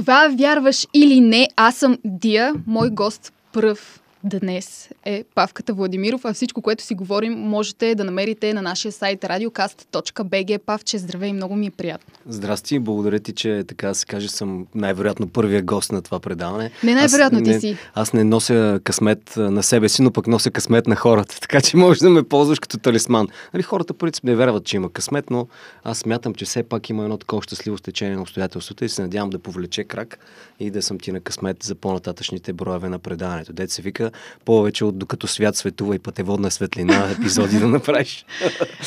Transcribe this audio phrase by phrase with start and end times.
[0.00, 6.32] Това вярваш или не, аз съм Дия, мой гост пръв днес е Павката Владимиров, а
[6.32, 10.58] всичко, което си говорим, можете да намерите на нашия сайт radiocast.bg.
[10.58, 12.14] Павче, здравей, много ми е приятно.
[12.26, 16.70] Здрасти, благодаря ти, че така се каже, съм най-вероятно първия гост на това предаване.
[16.84, 17.76] Не най-вероятно аз, ти не, си.
[17.94, 21.76] Аз не нося късмет на себе си, но пък нося късмет на хората, така че
[21.76, 23.28] можеш да ме ползваш като талисман.
[23.54, 25.46] Нали, хората принцип не вярват, че има късмет, но
[25.84, 29.30] аз смятам, че все пак има едно такова щастливо стечение на обстоятелствата и се надявам
[29.30, 30.18] да повлече крак
[30.60, 33.52] и да съм ти на късмет за по-нататъчните броеве на предаването.
[33.52, 34.09] Дет се вика
[34.44, 38.24] повече от докато свят светува и пътеводна светлина епизоди да направиш.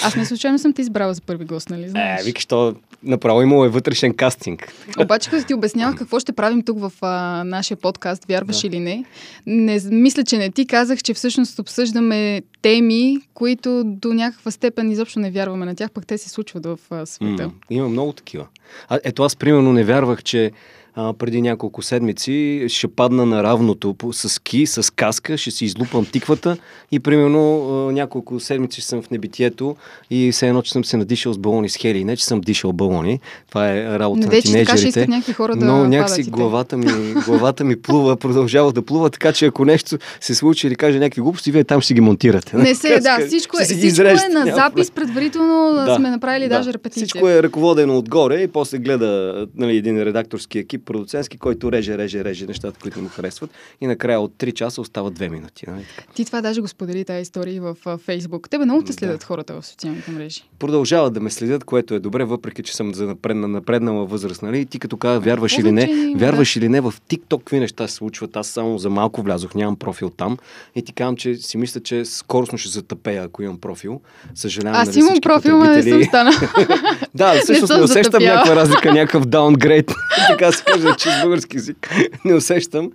[0.03, 2.21] Аз не случайно съм те избрала за първи гост, нали знаеш?
[2.21, 4.73] Е, викаш, то направо имало е вътрешен кастинг.
[4.99, 8.67] Обаче, като ти обяснявах какво ще правим тук в а, нашия подкаст, вярваш да.
[8.67, 9.05] или не,
[9.45, 15.19] не, мисля, че не ти казах, че всъщност обсъждаме теми, които до някаква степен изобщо
[15.19, 17.43] не вярваме на тях, пък те се случват в а, света.
[17.43, 18.47] М, има много такива.
[18.89, 20.51] А, ето аз примерно не вярвах, че
[20.95, 26.05] а, преди няколко седмици ще падна на равното с ски, с каска, ще си излупам
[26.05, 26.57] тиквата
[26.91, 29.75] и примерно а, няколко седмици съм в небитието
[30.09, 32.03] и все едно, че съм се надишал с балони с хели.
[32.03, 33.19] Не, че съм дишал балони.
[33.49, 35.05] Това е работа не, на тинейджерите.
[35.05, 39.45] Така, хора да но някакси главата ми, главата ми плува, продължава да плува, така че
[39.45, 42.57] ако нещо се случи или каже някакви глупости, вие там ще ги монтирате.
[42.57, 46.73] Не се, да, всичко, е, всичко е на запис, предварително да, сме направили да, даже
[46.73, 47.05] репетиция.
[47.05, 52.23] Всичко е ръководено отгоре и после гледа нали, един редакторски екип продуцентски, който реже, реже,
[52.23, 53.49] реже нещата, които му харесват.
[53.81, 55.65] И накрая от 3 часа остава 2 минути.
[55.67, 55.85] Нали?
[56.13, 58.49] Ти това даже го сподели тази история в Фейсбук.
[58.49, 59.25] Тебе много те следят да.
[59.25, 60.43] хората в социалните мрежи.
[60.59, 64.41] Продължават да ме следят, което е добре, въпреки че съм за напредна, напреднала възраст.
[64.41, 64.65] Нали?
[64.65, 68.35] Ти като казва, вярваш или не, вярваш или не, в TikTok какви неща се случват.
[68.35, 70.37] Аз само за малко влязох, нямам профил там.
[70.75, 74.01] И ти казвам, че си мисля, че скоростно ще затъпея, ако имам профил.
[74.35, 74.81] Съжалявам.
[74.81, 76.31] Аз имам профил, но не съм стана.
[77.15, 79.91] да, всъщност не, не усещам някаква разлика, някакъв даунгрейд.
[80.27, 81.89] така се каже, че с български язик
[82.25, 82.91] не усещам.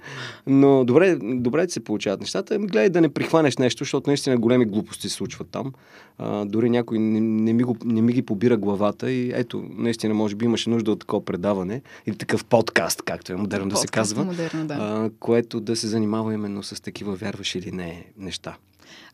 [0.47, 2.55] Но добре, добре се получават нещата.
[2.55, 5.73] Ами, гледай да не прихванеш нещо, защото наистина големи глупости се случват там.
[6.19, 10.15] А, дори някой не, не, ми го, не ми ги побира главата и ето, наистина,
[10.15, 13.89] може би имаше нужда от такова предаване или такъв подкаст, както е модерно подкаст, да
[13.89, 14.75] се казва, модерно, да.
[14.75, 18.57] а, което да се занимава именно с такива вярваш или не неща.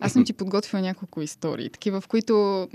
[0.01, 2.69] Аз съм ти подготвила няколко истории, такива, в които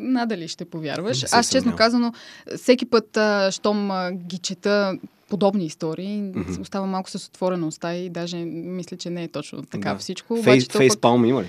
[0.00, 1.24] надали ще повярваш.
[1.32, 2.12] Аз честно казано,
[2.56, 4.98] всеки път, а, щом а, ги чета
[5.30, 6.60] подобни истории, mm-hmm.
[6.60, 9.98] остава малко с отворена уста и даже мисля, че не е точно така да.
[9.98, 10.42] всичко.
[10.42, 10.76] Фейс, пък...
[10.76, 11.46] фейспалм има ли?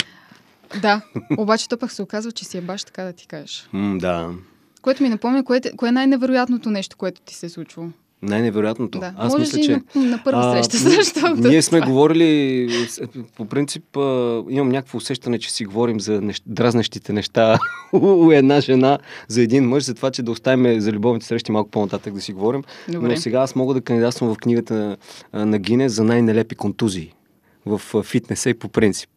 [0.81, 1.01] Да,
[1.37, 3.69] обаче то пък се оказва, че си е баш така да ти кажеш.
[3.73, 4.33] Mm, да.
[4.81, 7.89] Което ми напомня, кое, кое е най-невероятното нещо, което ти се е случило?
[8.21, 8.99] Най-невероятното.
[8.99, 9.13] Да.
[9.17, 9.81] Аз Може мисля, че.
[9.95, 11.35] На, на първа среща, защото.
[11.35, 11.91] Ние сме това.
[11.91, 12.69] говорили,
[13.35, 16.43] по принцип, а, имам някакво усещане, че си говорим за нещ...
[16.45, 17.59] дразнещите неща
[17.93, 21.69] у една жена, за един мъж, за това, че да оставим за любовните срещи малко
[21.69, 22.63] по-нататък да си говорим.
[22.89, 23.07] Добре.
[23.07, 24.97] Но сега аз мога да кандидатствам в книгата
[25.33, 27.13] на, на Гине за най-нелепи контузии
[27.65, 29.09] в фитнеса и по принцип.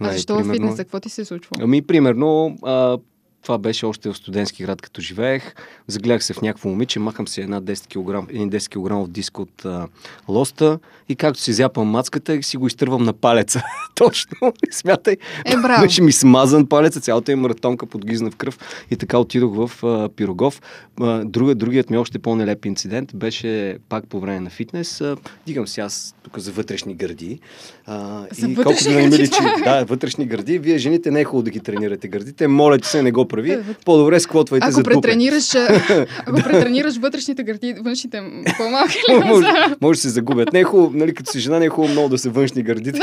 [0.00, 0.76] А защо в фитнеса?
[0.76, 1.50] Какво ти се е случва?
[1.60, 2.98] Ами, примерно, а,
[3.46, 5.54] това беше още в студентски град, като живеех.
[5.86, 9.64] Загледах се в някакво момиче, махам си една 10 кг, един 10 кг диск от
[9.64, 9.88] а,
[10.28, 13.62] лоста и както си зяпам мацката, си го изтървам на палеца.
[13.94, 15.16] Точно, смятай.
[15.44, 15.82] Е, браво.
[15.82, 18.58] Беше ми смазан палеца, цялата е маратонка подгизна в кръв
[18.90, 20.62] и така отидох в а, Пирогов.
[21.00, 25.00] А, друга, другият ми още по-нелеп инцидент беше пак по време на фитнес.
[25.00, 27.40] А, дигам си аз тук за вътрешни гърди.
[27.86, 30.58] А, за и вътрешни не личи, да, вътрешни гърди.
[30.58, 32.48] Вие жените не е хубаво да ги тренирате гърдите.
[32.48, 33.74] Моля, че се не го прави.
[33.84, 35.54] По-добре сквотвайте ако за претренираш,
[36.26, 38.22] Ако претренираш вътрешните гърди, външните
[38.56, 39.46] по-малки може,
[39.80, 40.52] може да се загубят.
[40.52, 42.92] Не е хубаво, нали, като си жена, не е хубаво много да се външни гърди.
[42.92, 43.00] да,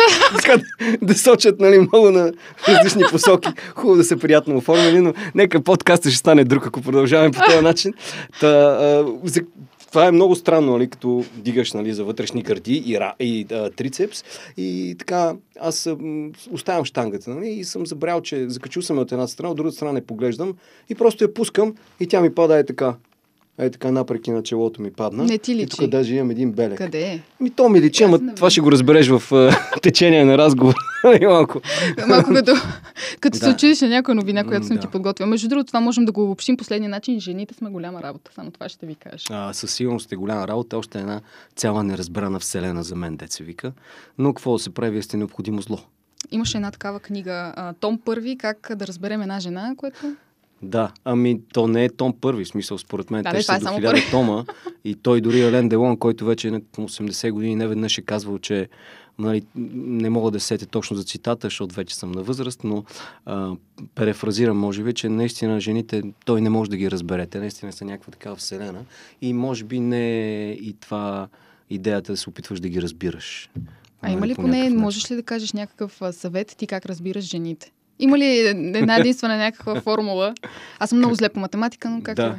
[1.02, 2.32] да сочат нали, много на
[2.68, 3.50] различни посоки.
[3.76, 7.62] Хубаво да се приятно оформени, но нека подкаста ще стане друг, ако продължаваме по този
[7.62, 7.94] начин.
[8.40, 9.42] Та, а, за
[9.94, 14.24] това е много странно, нали, като дигаш нали, за вътрешни гърди и, и а, трицепс.
[14.58, 15.98] И така, аз а,
[16.52, 19.94] оставям штангата нали, и съм забрал, че закачил съм от една страна, от другата страна
[19.94, 20.54] не поглеждам
[20.90, 22.96] и просто я пускам и тя ми пада е така.
[23.60, 25.24] Ей така напреки на челото ми падна.
[25.24, 25.64] Не ти личи.
[25.64, 26.78] И тук даже имам един белек.
[26.78, 27.22] Къде е?
[27.40, 30.76] Ми то ми личи, ама това ще го разбереш в uh, течение на разговор.
[31.22, 31.62] малко.
[32.08, 32.52] Малко като,
[33.20, 33.46] като да.
[33.46, 34.82] се чуеш на някоя новина, която съм да.
[34.82, 35.30] ти подготвила.
[35.30, 37.20] Между другото, това можем да го обобщим последния начин.
[37.20, 38.32] Жените сме голяма работа.
[38.36, 39.26] Само това ще ви кажа.
[39.30, 40.78] А, със сигурност е голяма работа.
[40.78, 41.22] Още една
[41.56, 43.72] цяла неразбрана вселена за мен, деца вика.
[44.18, 45.80] Но какво да се прави, сте необходимо зло.
[46.32, 50.16] Имаше една такава книга, Том Първи, как да разберем една жена, което
[50.64, 53.24] да, ами то не е Том първи, смисъл според мен.
[53.24, 54.46] Да, те са е до хиляда тома
[54.84, 58.40] и той дори Елен Делон, който вече е на 80 години не веднъж е казвал,
[58.40, 58.70] че
[59.20, 62.84] нали, не мога да сетя точно за цитата, защото вече съм на възраст, но
[63.26, 63.52] а,
[63.96, 67.28] перефразирам, може би, че наистина жените, той не може да ги разбере.
[67.28, 68.86] Те наистина са някаква такава вселена
[69.22, 71.28] и може би не и това
[71.70, 73.50] идеята да се опитваш да ги разбираш.
[74.02, 77.72] А има ли поне, можеш ли да кажеш някакъв съвет ти как разбираш жените?
[78.04, 78.38] Има ли
[78.76, 80.34] една единствена някаква формула?
[80.80, 82.36] Аз съм много зле по математика, но как да.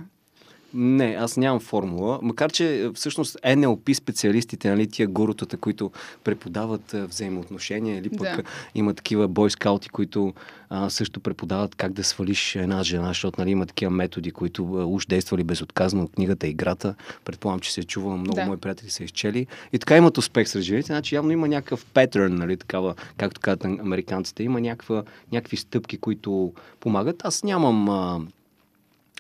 [0.75, 0.79] Е?
[0.79, 2.19] Не, аз нямам формула.
[2.23, 5.91] Макар, че е, всъщност NLP специалистите, нали, тия гурутата, които
[6.25, 8.43] преподават а, взаимоотношения, или пък да.
[8.75, 10.35] има такива бойскаути, които
[10.71, 14.85] а, също преподават как да свалиш една жена, защото нали, има такива методи, които а,
[14.85, 16.95] уж действали безотказно от книгата Играта.
[17.25, 18.47] Предполагам, че се е чувала, много да.
[18.47, 19.47] мои приятели са изчели.
[19.73, 20.87] И така имат успех с жените.
[20.87, 24.43] Значи явно има някакъв патърн, нали, такава, както казват американците.
[24.43, 27.25] Има някаква, някакви стъпки, които помагат.
[27.25, 28.21] Аз нямам а,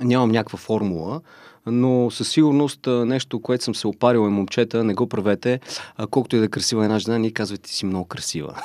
[0.00, 1.20] нямам някаква формула,
[1.67, 5.61] но със сигурност нещо, което съм се опарил е момчета, не го правете.
[5.96, 8.56] А, колкото и да е красива една жена, ние казвате, си много красива.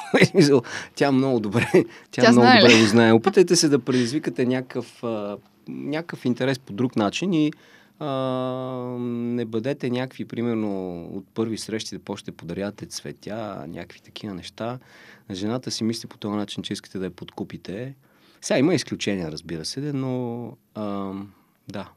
[0.95, 3.13] тя много добре, тя, тя много знае добре го знае.
[3.13, 5.03] Опитайте се да предизвикате някакъв,
[5.67, 7.51] някакъв интерес по друг начин и
[7.99, 8.07] а,
[8.99, 14.79] не бъдете някакви, примерно, от първи срещи да почнете подарявате цветя, някакви такива неща.
[15.31, 17.93] Жената си мисли по този начин, че искате да я подкупите.
[18.41, 20.45] Сега има изключения, разбира се, но
[20.75, 21.11] а,
[21.71, 21.89] да.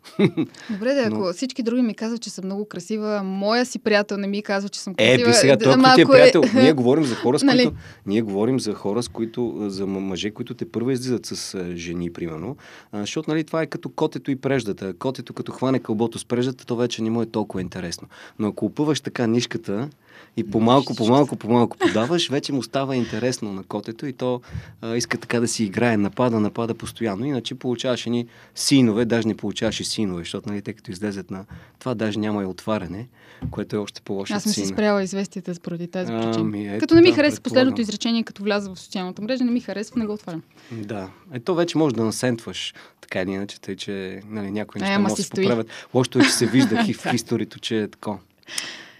[0.71, 1.33] Добре, да, ако Но...
[1.33, 4.81] всички други ми казват, че съм много красива, моя си приятел не ми казва, че
[4.81, 5.23] съм красива.
[5.23, 6.43] Е, би сега, той е приятел.
[6.57, 6.63] Е...
[6.63, 7.63] Ние говорим за хора, с нали?
[7.65, 7.77] които...
[8.07, 9.57] Ние говорим за хора, с които...
[9.69, 12.57] За мъже, които те първо излизат с жени, примерно.
[12.93, 14.95] А, защото, нали, това е като котето и преждата.
[14.95, 18.09] Котето, като хване кълбото с преждата, то вече не му е толкова интересно.
[18.39, 19.89] Но ако опъваш така нишката,
[20.37, 24.41] и по-малко, по-малко, по-малко подаваш, вече му става интересно на котето и то
[24.81, 27.25] а, иска така да си играе, напада, напада постоянно.
[27.25, 31.45] Иначе получаваш ни синове, даже не получаваш и синове, защото нали, те като излезат на
[31.79, 33.09] това, даже няма и отваряне,
[33.51, 34.35] което е още по-лошо.
[34.35, 36.35] Аз съм си спряла известията поради тази причина.
[36.37, 39.51] Ами, е, като не ми да, хареса последното изречение, като вляза в социалната мрежа, не
[39.51, 40.43] ми харесва, не го отварям.
[40.73, 41.11] Да.
[41.33, 45.23] Ето вече може да насентваш така или иначе, тъй, че нали, някои неща могат да
[45.23, 45.69] се поправят.
[45.95, 48.19] Лошото е, че се вижда в историто, че е такова.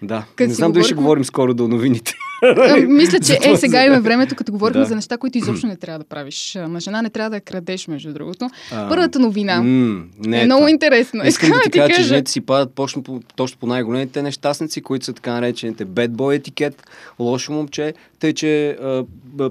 [0.03, 0.25] Да.
[0.37, 2.15] Като не знам дали ще говорим скоро до новините.
[2.89, 4.85] Мисля, че е, сега има времето, като говорим да.
[4.85, 6.59] за неща, които изобщо не трябва да правиш.
[6.69, 8.51] На жена не трябва да крадеш, между другото.
[8.73, 11.29] А, Първата новина м- не е, е много интересна.
[11.29, 15.05] Искам да ти кажа, че жените си падат точно по, точно по най-големите нещастници, които
[15.05, 16.87] са така наречените bad boy етикет,
[17.19, 17.95] лошо момче.
[18.19, 19.05] Тъй, че а,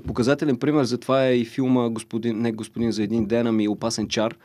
[0.08, 4.08] показателен пример за това е и филма господин, не господин за един ден, ами опасен
[4.08, 4.36] чар,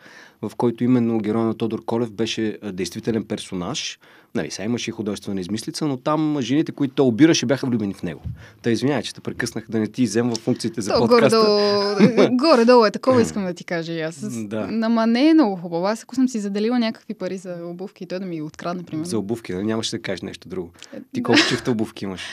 [0.42, 3.98] в който именно герой на Тодор Колев беше действителен персонаж
[4.36, 8.02] Нали, сега имаше и художествена измислица, но там жените, които той обираше, бяха влюбени в
[8.02, 8.20] него.
[8.62, 11.38] Та извинявай, че те прекъснах да не ти взема функциите за То, подкаста.
[11.38, 14.44] Горе-долу, горе-долу е такова искам да ти кажа и аз.
[14.46, 14.68] Да.
[14.82, 15.86] Ама не е много хубаво.
[15.86, 19.04] Аз ако съм си заделила някакви пари за обувки той да ми ги открадне, примерно.
[19.04, 20.70] За обувки, да нямаше да кажеш нещо друго.
[21.12, 22.22] Ти колко чифта обувки имаш?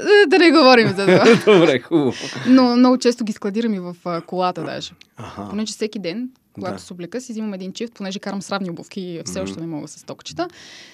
[0.00, 1.24] Е, да не говорим за това.
[1.58, 2.12] Добре, хубаво.
[2.46, 3.96] Но много често ги складирам и в
[4.26, 4.90] колата даже.
[5.16, 5.48] Ага.
[5.50, 6.80] Понеже всеки ден когато да.
[6.80, 9.88] с облека си взимам един чифт, понеже карам сравни обувки и все още не мога
[9.88, 10.48] с токчета.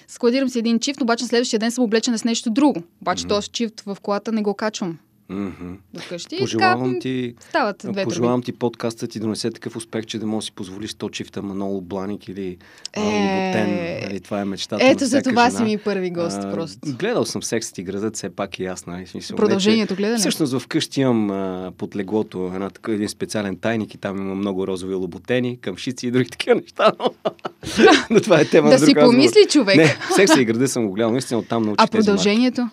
[0.07, 2.83] Складирам си един чифт, обаче следващия ден съм облечена с нещо друго.
[3.01, 3.29] Обаче mm-hmm.
[3.29, 4.97] този чифт в колата не го качвам.
[5.31, 5.75] Mm-hmm.
[5.93, 6.37] До къщи.
[6.39, 10.45] Пожелавам така, ти, стават две пожелавам ти подкаста ти донесе такъв успех, че да можеш
[10.45, 12.57] да си позволиш 100 чифта Манол Бланик или
[12.93, 12.99] е...
[12.99, 13.99] Лоботен.
[14.03, 15.57] Нали, това е мечтата Ето за това жена.
[15.57, 16.79] си ми първи гост а, просто.
[16.85, 18.85] Гледал съм секс ти градът, все пак и аз.
[18.85, 20.19] Нали, смисъл, Продължението гледане?
[20.19, 24.67] Всъщност вкъщи имам а, под леглото една, така, един специален тайник и там има много
[24.67, 26.91] розови лоботени, къмшици и други такива неща.
[28.09, 29.77] Но това е тема да си помисли човек.
[29.77, 32.69] Не, секс и града съм го гледал, наистина оттам научих А продължението?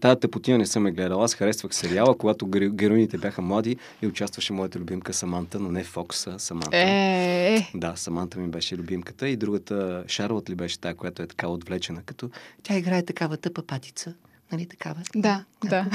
[0.00, 1.22] Тая тъпотия не съм е гледал.
[1.22, 6.26] Аз харесвах сериала, когато героините бяха млади и участваше моята любимка Саманта, но не Фокс,
[6.26, 6.76] а Саманта.
[6.76, 11.48] Е, Да, Саманта ми беше любимката и другата Шарлот ли беше тая, която е така
[11.48, 12.30] отвлечена, като
[12.62, 14.14] тя играе такава тъпа патица.
[14.52, 15.02] Нали такава?
[15.16, 15.86] Да, да.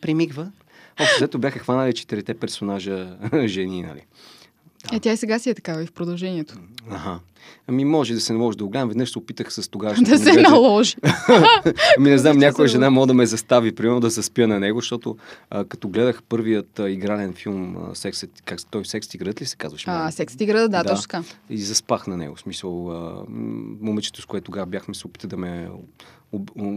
[0.00, 0.50] примигва.
[1.00, 4.02] Общо бяха хванали четирите персонажа жени, нали.
[4.90, 4.96] Да.
[4.96, 6.54] Е, тя и сега си е такава и в продължението.
[6.90, 7.20] Ага.
[7.66, 8.88] Ами може да се наложи да го гледам.
[8.88, 9.94] Веднъж се опитах с тогава.
[10.02, 10.96] да се наложи.
[11.98, 14.80] ами не знам, някоя жена мога да ме застави, примерно да се спя на него,
[14.80, 15.16] защото
[15.50, 19.56] а, като гледах първият а, игрален филм, а, секс, как, той Секс тигрът ли се
[19.56, 19.84] казваше?
[19.88, 21.22] А, Секс тигрът, да, да, точно така.
[21.50, 22.34] И заспах на него.
[22.34, 23.24] В смисъл, а,
[23.80, 25.68] момичето, с което тогава бяхме се опита да ме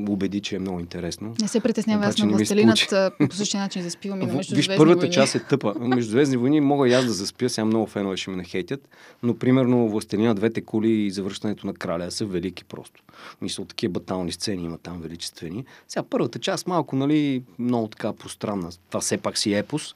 [0.09, 1.35] убеди, че е много интересно.
[1.41, 2.93] Не се притеснява, аз на властелинът
[3.29, 5.13] по същия начин заспивам и на между Виж, първата войни.
[5.13, 5.74] част е тъпа.
[5.79, 8.89] Между Звездни войни мога и аз да заспя, сега много фенове ще ме нахейтят,
[9.24, 13.03] но примерно Властелина, двете кули и завръщането на краля са велики просто.
[13.41, 15.65] Мисля, такива батални сцени има там величествени.
[15.88, 18.69] Сега първата част малко, нали, много така пространна.
[18.89, 19.95] Това все пак си епос,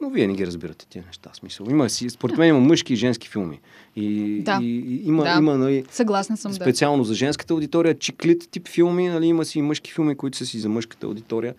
[0.00, 1.30] Но вие не ги разбирате тия неща.
[1.34, 1.66] Смисъл.
[1.70, 3.60] Има си, според мен има мъжки и женски филми.
[3.96, 4.58] И, да.
[4.62, 5.36] и, и има, да.
[5.38, 7.08] има нали, Съгласна съм, специално да.
[7.08, 10.58] за женската аудитория, чиклит тип филми, нали, има си и мъжки филми, които са си
[10.58, 11.54] за мъжката аудитория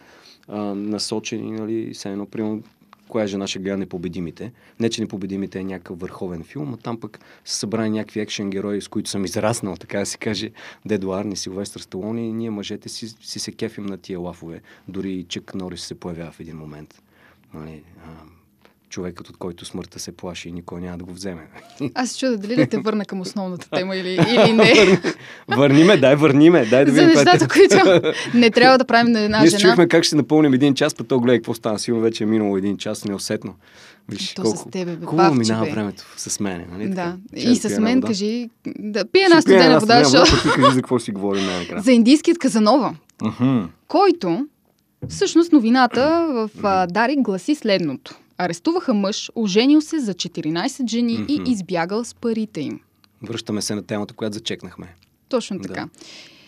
[0.48, 2.64] а, насочени, нали, все едно, примерно,
[3.08, 4.52] коя жена ще гледа Непобедимите.
[4.80, 8.82] Не, че Непобедимите е някакъв върховен филм, а там пък са събрани някакви екшен герои,
[8.82, 10.52] с които съм израснал, така да се каже,
[10.86, 14.62] Дедо Арни, Силвестър Сталони и ние мъжете си, си се кефим на тия лафове.
[14.88, 17.02] Дори и Чък Норис се появява в един момент.
[17.54, 18.10] Нали, а,
[18.90, 21.48] човекът, от който смъртта се плаши и никой няма да го вземе.
[21.94, 25.02] Аз се чуда дали да те върна към основната тема или, или не.
[25.48, 26.66] върни ме, дай, върни ме.
[26.66, 27.78] Дай да За нещата, които
[28.34, 29.60] не трябва да правим на една Ние жена.
[29.64, 31.80] Ние чухме как ще напълним един час, па то гледай какво стана.
[31.80, 33.56] Сигурно вече е минало един час, неусетно.
[34.10, 35.72] Виж, то колко с тебе, бе, хубаво бавче, минава бе.
[35.72, 36.68] времето с мене.
[36.72, 36.90] Нали?
[36.90, 36.94] Да.
[36.94, 37.50] Така?
[37.50, 38.08] И с мен вода.
[38.08, 38.50] кажи,
[38.80, 40.42] да пия една студена вода, защото...
[40.42, 41.82] Ти кажи за какво си говорим най-накрая.
[41.82, 42.96] За индийският Казанова,
[43.88, 44.48] който
[45.10, 48.16] всъщност новината в а, Дарик гласи следното.
[48.38, 51.52] Арестуваха мъж, оженил се за 14 жени и Мгм.
[51.52, 52.80] избягал с парите им.
[53.24, 54.96] Връщаме се на темата, която зачекнахме.
[55.30, 55.88] Точно Да.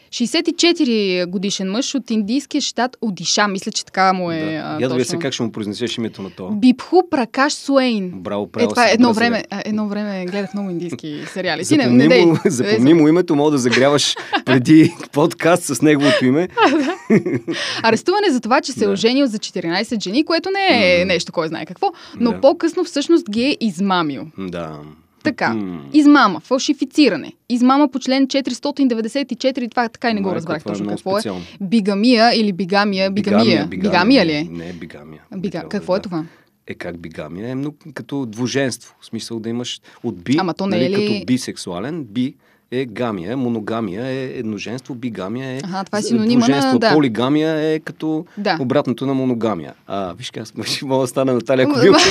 [0.10, 0.26] Така.
[0.26, 4.46] 64 годишен мъж от индийския щат Одиша, мисля, че така му е да.
[4.46, 6.50] а, Я да се как ще му произнесеш името на това.
[6.52, 8.12] Бипху Пракаш Суейн.
[8.14, 11.66] Браво, Е, правил това си е едно време, едно време гледах много индийски сериали.
[11.66, 12.26] Ти не, Запомни, не дей.
[12.26, 16.48] му, запомни Е, му името, мога да загряваш преди подкаст с неговото име.
[17.84, 20.68] Арестуване за това, че се е оженил за 14 жени, което не
[21.02, 21.88] е нещо, кой знае какво,
[22.20, 22.42] но Да.
[22.42, 24.28] по-късно всъщност ги е измамил.
[24.38, 24.80] Да.
[25.24, 25.56] Така.
[25.94, 27.34] Измама, фалшифициране.
[27.50, 31.22] Измама по член 494, това така и не го Майко, разбрах е точно какво е.
[31.62, 33.12] Бигамия или бигамия.
[33.12, 33.66] Бигамия.
[33.68, 34.44] Бигамия ли е?
[34.44, 35.22] Не, бигамия.
[35.38, 35.64] Бига...
[35.70, 36.26] Какво да- е това?
[36.68, 37.50] Е как бигамия?
[37.50, 38.96] Е много като двуженство.
[39.02, 42.36] В смисъл да имаш от би, Ама то не нали, е ли- като бисексуален, би
[42.72, 46.94] е гамия, моногамия е едноженство, бигамия е Аха, това е синонима на- да.
[46.94, 48.58] полигамия е като Да.
[48.60, 49.74] обратното на моногамия.
[49.88, 52.00] А, виж как, ще мога да стана Наталия Кобилка.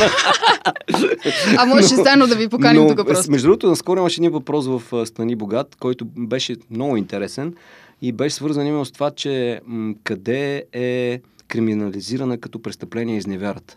[1.59, 3.31] А може само да ви поканим Но, тук просто.
[3.31, 7.55] Между другото, наскоро имаше един въпрос в Стани Богат, който беше много интересен
[8.03, 13.77] и беше свързан именно с това, че м- къде е криминализирана като престъпление изневярата.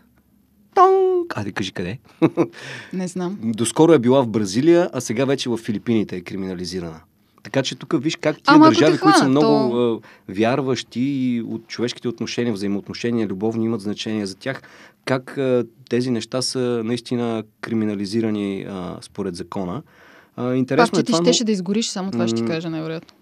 [0.74, 1.38] Тонг!
[1.38, 1.98] Айде, кажи къде.
[2.92, 3.38] Не знам.
[3.42, 7.00] Доскоро е била в Бразилия, а сега вече в Филипините е криминализирана.
[7.42, 11.66] Така че тук виж как тия Ама държави, които са много то- вярващи и от
[11.66, 14.62] човешките отношения, взаимоотношения, любовни имат значение за тях,
[15.04, 19.82] как а, тези неща са наистина криминализирани а, според закона.
[20.36, 21.46] А, интересно Пак, че е ти това, щеше но...
[21.46, 23.16] да изгориш, само това ще ти кажа най-вероятно.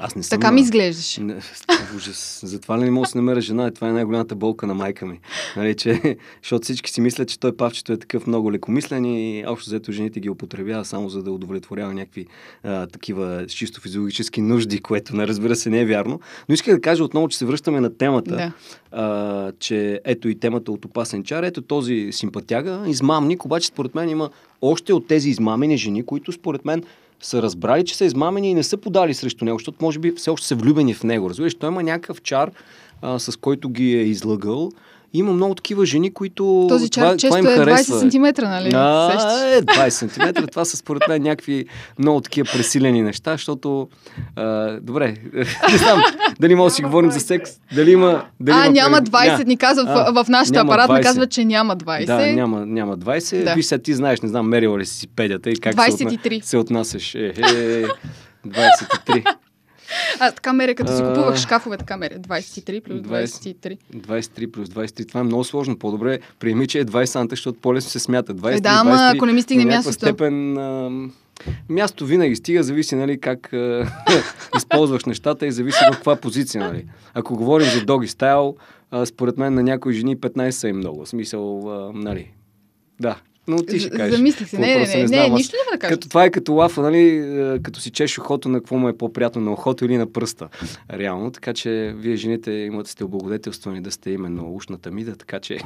[0.00, 0.40] Аз не съм...
[0.40, 1.16] Така ми изглеждаш.
[1.18, 1.36] не,
[1.96, 2.40] ужас.
[2.44, 3.66] Затова ли не мога да се намеря жена?
[3.68, 5.20] И това е най-голямата болка на майка ми.
[5.56, 9.70] Нали, че, защото всички си мислят, че той павчето е такъв много лекомислен и общо
[9.70, 12.26] взето жените ги употребява само за да удовлетворява някакви
[12.62, 16.20] а, такива чисто физиологически нужди, което не разбира се не е вярно.
[16.48, 18.52] Но исках да кажа отново, че се връщаме на темата, Да.
[18.92, 24.08] а, че ето и темата от опасен чар, ето този симпатяга, измамник, обаче според мен
[24.08, 24.30] има
[24.62, 26.82] още от тези измамени жени, които според мен
[27.20, 30.30] са разбрали, че са измамени и не са подали срещу него, защото може би все
[30.30, 31.30] още са влюбени в него.
[31.30, 32.50] Разбираш, той има някакъв чар,
[33.02, 34.70] а, с който ги е излъгал.
[35.14, 37.98] Има много такива жени, които Този това, чар често това им е 20 харесва.
[37.98, 38.70] сантиметра, нали?
[38.74, 39.12] А,
[39.48, 40.44] е, 20 см.
[40.44, 41.64] Това са според мен някакви
[41.98, 43.88] много такива пресилени неща, защото...
[44.36, 45.14] А, добре,
[45.70, 46.02] не знам
[46.40, 47.50] дали мога да си говорим за секс.
[47.74, 48.24] Дали има...
[48.40, 49.44] Дали А, има няма пред- 20, Ня.
[49.44, 51.02] ни казва А, в, в нашата апарат, ни 20.
[51.02, 52.06] казва, че няма 20.
[52.06, 53.44] Да, няма, няма 20.
[53.44, 53.54] Да.
[53.54, 56.26] Виж сега ти знаеш, не знам, мерила ли си педята и как се, 23.
[56.26, 56.40] отна...
[56.42, 57.14] се отнасяш.
[57.14, 57.84] Е, е,
[58.46, 59.24] 23.
[60.20, 62.14] А, така меря, като си купувах шкафове, така меря.
[62.14, 63.56] 23 плюс 20.
[63.56, 63.78] 23.
[63.96, 65.08] 23 плюс 23.
[65.08, 65.78] Това е много сложно.
[65.78, 68.34] По-добре приеми, че е 20 санта, защото по-лесно се смята.
[68.34, 69.94] 23, Е, да, ама 23, ако не ми стигне мястото.
[69.94, 70.58] степен...
[70.58, 70.90] А,
[71.68, 73.86] място винаги стига, зависи нали, как а,
[74.56, 76.64] използваш нещата и зависи в каква позиция.
[76.64, 76.86] Нали.
[77.14, 78.56] Ако говорим за доги стайл,
[78.90, 81.04] а, според мен на някои жени 15 са и много.
[81.04, 82.30] В смисъл, а, нали.
[83.00, 83.16] Да.
[83.48, 84.16] Но ти ще кажеш.
[84.16, 84.58] Замислих се.
[84.58, 85.94] Не, не, не, не, знам, аз- нищо няма да кажа.
[85.94, 88.96] Като, това е като лафа, нали, е, като си чеш ухото на какво му е
[88.98, 90.48] по-приятно, на ухото или на пръста.
[90.92, 95.58] Реално, така че вие жените имате сте облагодетелствани да сте именно ушната мида, така че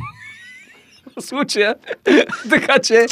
[1.21, 1.75] случая,
[2.51, 3.07] така че...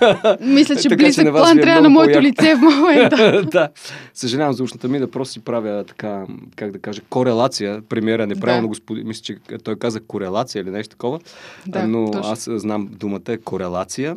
[0.40, 3.42] Мисля, че така близък вас план е трябва на моето лице в момента.
[3.52, 3.68] да,
[4.14, 6.24] съжалявам за ушната мида, просто си правя така,
[6.56, 7.82] как да кажа, корелация.
[7.88, 8.68] Премиера неправилно Да.
[8.68, 11.18] господин, мисля, че той каза корелация или нещо такова,
[11.66, 12.32] Да, но точно.
[12.32, 14.16] аз знам думата е корелация.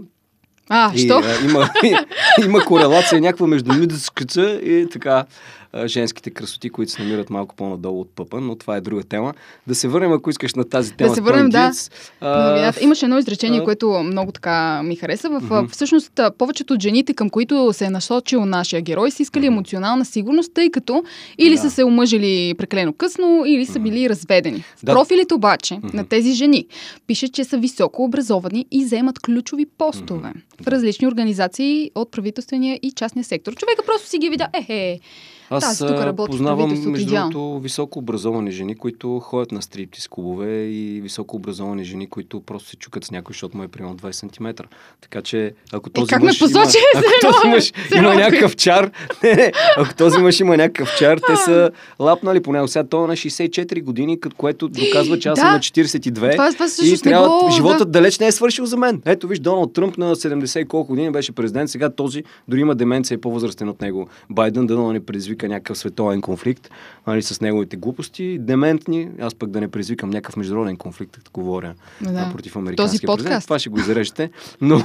[0.69, 1.21] А, И, що?
[1.23, 1.69] а, има,
[2.45, 5.25] има корелация някаква между мидската и така.
[5.85, 9.33] Женските красоти, които се намират малко по-надолу от пъпа, но това е друга тема.
[9.67, 11.09] Да се върнем, ако искаш на тази тема.
[11.09, 11.71] Да се върнем, да.
[12.21, 12.73] А...
[12.81, 13.63] Имаше едно изречение, а...
[13.63, 15.29] което много така ми хареса.
[15.29, 15.69] В, mm-hmm.
[15.69, 20.53] Всъщност, повечето от жените, към които се е насочил нашия герой, са искали емоционална сигурност,
[20.53, 21.03] тъй като
[21.37, 21.61] или да.
[21.61, 24.09] са се омъжили прекалено късно, или са били mm-hmm.
[24.09, 24.63] разведени.
[24.77, 24.93] В да.
[24.93, 25.93] профилите обаче mm-hmm.
[25.93, 26.65] на тези жени
[27.07, 30.63] пише, че са високо образовани и вземат ключови постове mm-hmm.
[30.63, 33.55] в различни организации от правителствения и частния сектор.
[33.55, 34.99] Човека просто си ги видя, ехе,
[35.49, 41.01] аз Тази, тук познавам, между другото, високо образовани жени, които ходят на стриптиз клубове и
[41.01, 44.63] високо образовани жени, които просто се чукат с някой, защото му е примерно 20 см.
[45.01, 48.55] Така че, ако този е, как мъж, ме посочи, има, ако този мъж има някакъв
[48.55, 48.91] чар,
[49.23, 52.67] не, не, ако този мъж има някакъв чар, те са лапнали по него.
[52.67, 56.67] Сега той е на 64 години, което доказва, че аз съм на 42 това, това
[56.83, 57.99] и трябва, го, животът да.
[57.99, 59.01] далеч не е свършил за мен.
[59.05, 63.15] Ето виж, Доналд Тръмп на 70 колко години беше президент, сега този дори има деменция,
[63.15, 64.07] е по-възрастен от него.
[64.29, 66.69] Байден да не предизвика предизвика някакъв световен конфликт
[67.07, 71.75] нали, с неговите глупости, дементни, аз пък да не предизвикам някакъв международен конфликт, като говоря
[72.01, 72.29] да.
[72.31, 73.43] против американския Този президент.
[73.43, 74.29] Това ще го изрежете.
[74.61, 74.83] Но,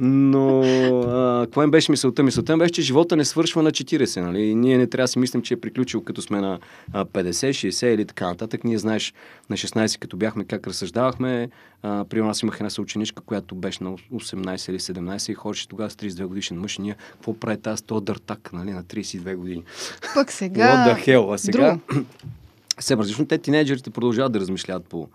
[0.00, 2.22] но а, какво им беше мисълта?
[2.22, 4.20] Мисълта им беше, че живота не свършва на 40.
[4.20, 4.42] Нали?
[4.42, 6.58] И ние не трябва да си мислим, че е приключил като сме на
[6.92, 8.64] 50, 60 или така нататък.
[8.64, 9.14] Ние знаеш
[9.50, 11.48] на 16, като бяхме как разсъждавахме.
[11.82, 15.90] А, при нас имах една съученичка, която беше на 18 или 17 и ходеше тогава
[15.90, 16.78] с 32 годишен мъж.
[16.78, 19.62] И ние какво прави тази този дъртак нали, на 32 години?
[20.14, 20.64] Пък сега...
[20.64, 21.34] What the hell?
[21.34, 21.78] А сега...
[22.80, 25.08] Все различно, те тинейджерите продължават да размишляват по,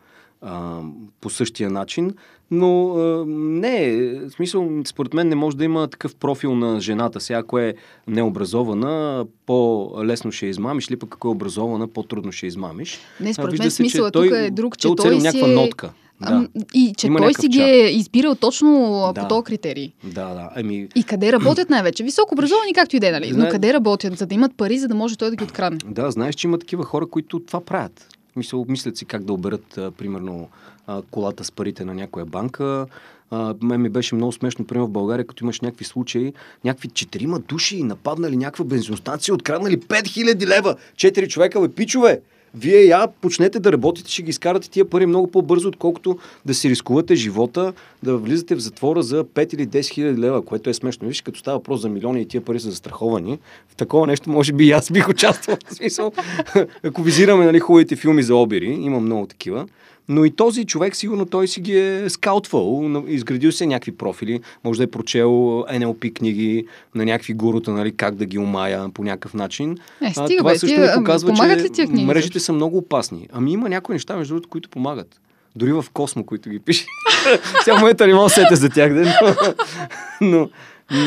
[0.44, 0.80] а,
[1.22, 2.14] по същия начин,
[2.52, 7.20] но а, не, в смисъл, според мен не може да има такъв профил на жената.
[7.20, 7.74] Сега, ако е
[8.08, 13.00] необразована, по-лесно ще измамиш, или пък ако е образована, по-трудно ще измамиш.
[13.20, 15.56] Не, според мен смисъл тук е друг, че той, той си някаква е...
[15.56, 15.94] нотка.
[16.22, 16.48] Да.
[16.74, 19.22] И че Има той си ги е избирал точно да.
[19.22, 19.94] по този критерий.
[20.04, 20.50] Да, да.
[20.56, 20.88] Ами...
[20.96, 22.04] И къде работят най-вече?
[22.04, 23.34] Високо образовани, както и де, нали?
[23.34, 23.46] Знае...
[23.46, 25.80] Но къде работят, за да имат пари, за да може той да ги открадне?
[25.86, 28.08] Да, знаеш, че има такива хора, които това правят.
[28.36, 30.50] Мисля, мислят си как да оберат, примерно,
[31.12, 32.86] колата с парите на някоя банка.
[33.32, 37.40] А, мен ми беше много смешно, примерно в България, като имаш някакви случаи, някакви четирима
[37.40, 40.76] души нападнали някаква бензиностанция, откраднали 5000 лева.
[40.96, 42.22] Четири човека, бе, пичове!
[42.56, 46.70] Вие я почнете да работите, ще ги изкарате тия пари много по-бързо, отколкото да си
[46.70, 51.08] рискувате живота, да влизате в затвора за 5 или 10 хиляди лева, което е смешно.
[51.08, 54.54] Виж, като става въпрос за милиони и тия пари са застраховани, в такова нещо може
[54.54, 55.58] би и аз бих участвал.
[55.68, 56.12] В смисъл,
[56.84, 59.68] ако визираме нали, хубавите филми за обири, има много такива,
[60.10, 64.78] но и този човек, сигурно той си ги е скаутвал, изградил се някакви профили, може
[64.78, 65.30] да е прочел
[65.70, 69.78] NLP книги на някакви гурута, нали, как да ги умая по някакъв начин.
[70.02, 72.78] Е, стига, а, това бе, също не показва, че ли тия книги, мрежите са много
[72.78, 73.28] опасни.
[73.32, 75.20] Ами има някои неща, между другото, които помагат.
[75.56, 76.86] Дори в Космо, които ги пише.
[77.64, 79.20] Сега в момента не мога сете за тях, да,
[80.22, 80.50] но, но,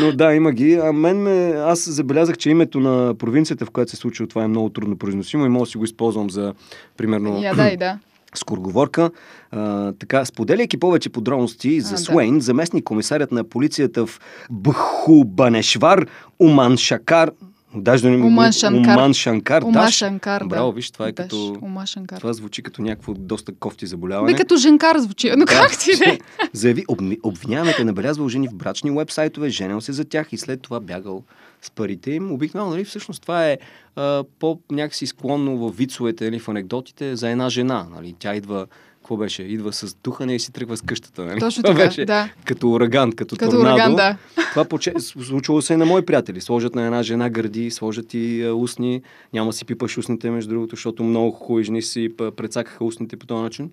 [0.01, 0.75] но да, има ги.
[0.75, 4.49] А мен ме, аз забелязах, че името на провинцията, в която се случва това е
[4.49, 6.55] много трудно произносимо и мога да си го използвам за,
[6.97, 7.43] примерно...
[7.43, 7.99] Я, да, и да
[8.39, 9.11] скорговорка.
[9.51, 12.41] А, така, споделяйки повече подробности за а, Суейн, да.
[12.41, 14.21] заместник комисарят на полицията в
[14.51, 16.07] Бхубанешвар,
[16.39, 17.31] Уман Шакар,
[17.75, 18.97] Даже да не Уман Шанкар.
[18.97, 19.63] Уман Шанкар.
[19.63, 19.95] Ума Даш.
[19.95, 20.47] Шанкар, да.
[20.47, 21.25] Браво, виж, това е Даш.
[21.25, 21.57] като...
[21.63, 22.19] Ума Шанкар.
[22.19, 24.33] Това звучи като някакво доста кофти заболяване.
[24.33, 25.33] Бе, като Женкар звучи.
[25.37, 26.19] Но как ти не?
[26.53, 30.63] Заяви, об, обвиняването е набелязвал жени в брачни вебсайтове, женил се за тях и след
[30.63, 31.23] това бягал
[31.67, 32.33] с парите им.
[32.33, 33.59] Обикновено, нали, всъщност това е
[33.97, 37.87] а, по-някакси склонно в вицовете, нали, в анекдотите за една жена.
[37.95, 38.15] Нали.
[38.19, 38.67] Тя идва
[39.07, 39.43] какво беше?
[39.43, 41.25] Идва с духане и си тръгва с къщата.
[41.25, 41.41] Нали?
[41.41, 42.29] Точно така, беше да.
[42.45, 43.75] Като ураган, като, като торнадо.
[43.75, 44.17] Ураган, да.
[44.51, 44.93] Това поче...
[44.99, 46.41] случвало се и на мои приятели.
[46.41, 49.03] Сложат на една жена гърди, сложат и а, устни.
[49.33, 53.43] Няма си пипаш устните, между другото, защото много хубави жени си прецакаха устните по този
[53.43, 53.71] начин.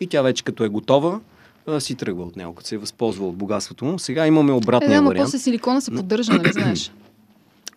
[0.00, 1.20] И тя вече като е готова,
[1.78, 3.98] си тръгва от него, като се е възползва от богатството му.
[3.98, 5.26] Сега имаме обратния е, да, вариант.
[5.26, 6.92] после силикона се поддържа, нали знаеш?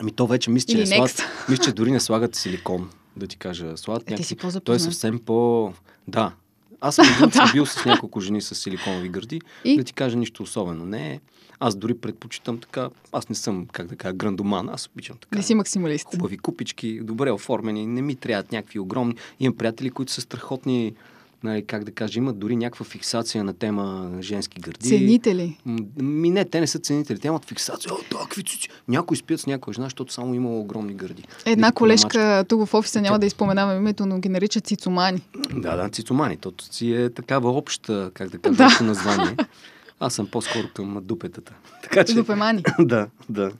[0.00, 3.36] Ами то вече мисля, че, не слагат, мисля, че дори не слагат силикон, да ти
[3.36, 3.76] кажа.
[3.76, 4.60] Слагат е, някакви...
[4.64, 5.72] Той е съвсем по...
[6.08, 6.32] Да.
[6.80, 9.76] Аз съм бил, бил с няколко жени с силиконови гърди, и?
[9.76, 10.86] да ти кажа нищо особено.
[10.86, 11.20] Не,
[11.60, 15.36] аз дори предпочитам така, аз не съм, как да кажа, грандоман, аз обичам така.
[15.36, 16.06] Не си максималист.
[16.10, 19.14] Хубави купички, добре оформени, не ми трябват някакви огромни.
[19.40, 20.94] Имам приятели, които са страхотни
[21.44, 24.88] нали, как да кажа, имат дори някаква фиксация на тема женски гърди.
[24.88, 25.58] Ценители?
[26.02, 27.92] Ми не, те не са ценители, те имат фиксация.
[27.92, 28.68] О, такви цици.
[28.88, 31.24] Някой спят с някоя жена, защото само има огромни гърди.
[31.46, 35.22] Една Вики колежка тук в офиса, няма да изпоменавам името, но ги наричат цицумани.
[35.54, 36.36] Да, да, цицумани.
[36.36, 38.84] Тото си е такава обща, как да кажа, да.
[38.84, 39.36] название.
[40.00, 41.52] Аз съм по-скоро към дупетата.
[41.82, 42.14] Така, че...
[42.14, 42.62] Дупемани.
[42.78, 43.50] да, да.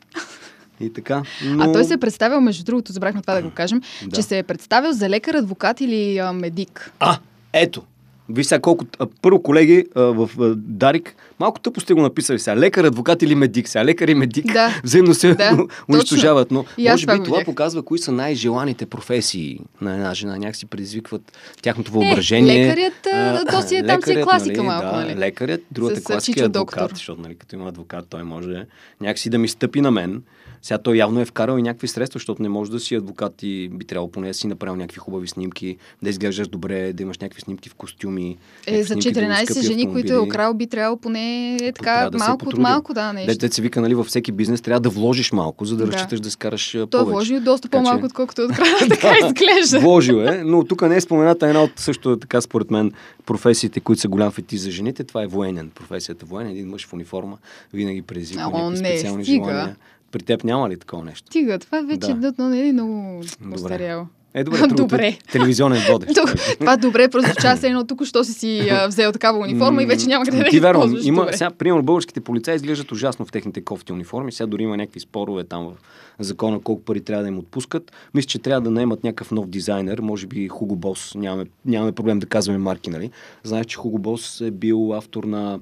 [0.80, 1.22] И така.
[1.44, 1.64] Но...
[1.64, 4.16] А той се е представил, между другото, забрахме това да го кажем, да.
[4.16, 6.92] че се е представил за лекар, адвокат или а, медик.
[6.98, 7.18] А,
[7.52, 7.82] ето,
[8.28, 8.84] Виж сега колко...
[9.22, 12.56] Първо, колеги, в Дарик, малко тъпо сте го написали сега.
[12.56, 13.68] Лекар, адвокат или медик.
[13.68, 14.80] Сега лекар и медик Да.
[14.84, 15.58] взаимно се Да,
[15.88, 16.50] унищожават.
[16.50, 17.44] Но И може би това видях.
[17.44, 20.36] показва кои са най-желаните професии на една жена.
[20.36, 21.22] Някакси предизвикват
[21.62, 22.66] тяхното Е, въображение.
[22.66, 25.16] лекарят, а, то си е- там си е лекарят, класика малко, да, нали?
[25.16, 26.94] Лекарят, другата С, класика е адвокат, доктор.
[26.94, 28.66] защото нали, като има адвокат, той може
[29.00, 30.22] някакси да ми стъпи на мен.
[30.62, 33.68] Сега той явно е вкарал и някакви средства, защото не може да си адвокат и
[33.68, 37.40] би трябвало поне да си направил някакви хубави снимки, да изглеждаш добре, да имаш някакви
[37.40, 38.36] снимки в костюми.
[38.66, 42.08] Е, за снимки в 14 скъпи жени, които е украл, би трябвало поне е така
[42.12, 43.32] да малко от малко, да, нещо.
[43.32, 45.92] Дете се вика, нали, във всеки бизнес трябва да вложиш малко, за да, Да.
[45.92, 47.10] разчиташ да скараш а, Той е повече.
[47.10, 48.66] вложил доста Така че- по-малко, отколкото е открал.
[48.90, 49.80] така изглежда.
[49.80, 52.92] Вложил е, но тук не е спомената една от също така, според мен,
[53.26, 55.04] професиите, които са голям фетиш за жените.
[55.04, 55.70] Това е военен.
[55.70, 56.52] Професията военен.
[56.52, 57.38] Един мъж в униформа
[57.72, 59.44] винаги предизвиква специални стига.
[59.44, 59.76] желания.
[60.12, 61.26] При теб няма ли такова нещо?
[61.26, 62.32] Стига, това вече Да.
[62.32, 62.42] да.
[62.44, 63.54] не е много Добре.
[63.54, 64.06] устаряло.
[64.34, 65.18] Е, добре, другото е Добре.
[65.32, 66.18] телевизионен водещ.
[66.58, 70.06] Това добре, просто част едно тук, що си си а, взел такава униформа и вече
[70.06, 71.06] няма къде да Ти я вярвам, използваш.
[71.06, 71.36] има, Добре.
[71.36, 74.32] сега, примерно, българските полицаи изглеждат ужасно в техните кофти униформи.
[74.32, 75.74] Сега дори има някакви спорове там в
[76.18, 77.92] закона колко пари трябва да им отпускат.
[78.14, 81.14] Мисля, че трябва да наемат някакъв нов дизайнер, може би Хуго Бос.
[81.14, 83.10] Нямаме, нямаме проблем да казваме марки, нали?
[83.44, 85.58] Знаеш, че Хуго Бос е бил автор на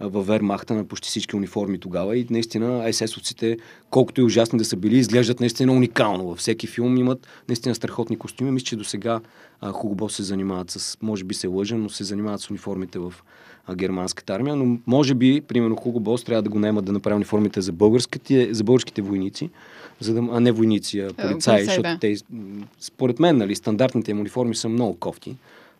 [0.00, 3.58] във Вермахта на почти всички униформи тогава и наистина СС-овците,
[3.90, 6.26] колкото и ужасни да са били, изглеждат наистина уникално.
[6.26, 8.50] Във всеки филм имат наистина страхотни костюми.
[8.50, 9.20] Мисля, че до сега
[9.72, 13.14] Хуго Бос се занимават с, може би се лъжа, но се занимават с униформите в
[13.66, 17.16] а, германската армия, но може би, примерно, Хуго Бос трябва да го наемат да направи
[17.16, 19.50] униформите за българските, за българските войници,
[20.00, 21.98] за да, а не войници, а полицаи, полицаи, защото да.
[22.00, 22.16] те,
[22.80, 25.36] според мен, нали, стандартните им униформи са много кофти,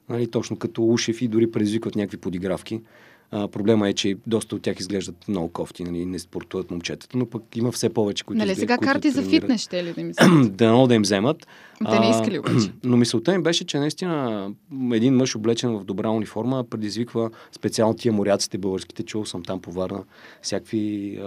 [0.09, 2.81] нали, точно като ушев и дори предизвикват някакви подигравки.
[3.31, 7.27] А, проблема е, че доста от тях изглеждат много кофти, нали, не спортуват момчетата, но
[7.27, 9.43] пък има все повече, които Нали сега които карти за тренират.
[9.43, 10.25] фитнес ще ли да ми се?
[10.51, 11.47] Дано да им вземат.
[11.85, 12.73] Те не искали обаче.
[12.85, 14.51] Но мисълта им беше, че наистина
[14.93, 19.03] един мъж облечен в добра униформа предизвиква специално тия моряците българските.
[19.03, 20.05] Чувал съм там по Варна
[20.43, 21.19] всякакви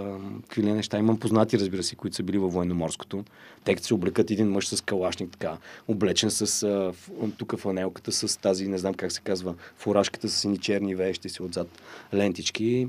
[0.41, 0.97] какви ли неща.
[0.97, 3.23] Имам познати, разбира се, които са били във военноморското.
[3.63, 5.57] Те като се облекат един мъж с калашник, така,
[5.87, 6.93] облечен с а,
[7.37, 11.43] тук фанелката, с тази, не знам как се казва, фуражката с сини черни веещи си
[11.43, 11.81] отзад
[12.13, 12.87] лентички.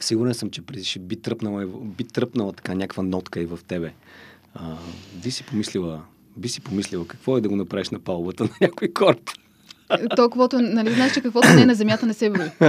[0.00, 3.92] Сигурен съм, че ще би тръпнала, би тръпнала така някаква нотка и в тебе.
[4.54, 4.76] А,
[5.22, 6.02] би си помислила,
[6.36, 9.30] би си помислила какво е да го направиш на палубата на някой кораб.
[10.16, 12.48] Толковото, нали, знаеш, че каквото не е на земята не се брои.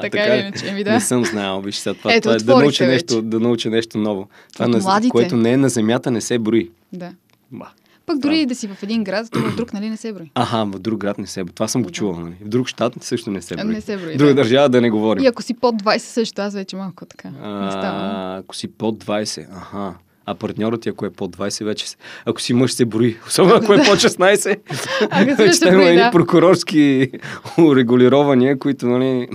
[0.00, 0.68] така или ли?
[0.70, 0.92] ами да.
[0.92, 3.98] Не съм знаел, виж сега това, Ето, това е да науча, нещо, да науча нещо
[3.98, 4.28] ново.
[4.52, 5.10] Това, на, младите.
[5.10, 6.70] което не е на земята, не се брои.
[6.92, 7.12] Да.
[7.52, 7.66] Ба.
[8.06, 10.30] Пък дори и да си в един град, то в друг, нали, не се брои.
[10.34, 11.54] Аха, в друг град не се брои.
[11.54, 12.20] Това съм го чувал.
[12.20, 12.34] Нали?
[12.40, 13.74] В друг щат също не се А, брои.
[13.74, 14.34] не се брои, Друга да.
[14.34, 15.24] държава да не говорим.
[15.24, 17.28] И ако си под 20 също, аз вече малко така.
[17.28, 18.00] Не ставам.
[18.00, 19.94] А, ако си под 20, аха.
[20.26, 21.86] А партньорът ти, ако е под 20, вече.
[22.24, 23.16] Ако си мъж, се брои.
[23.26, 24.58] Особено ако е под 16.
[25.10, 26.10] Ага, вече има едни да.
[26.10, 27.10] прокурорски
[27.60, 29.28] урегулирования, които нали,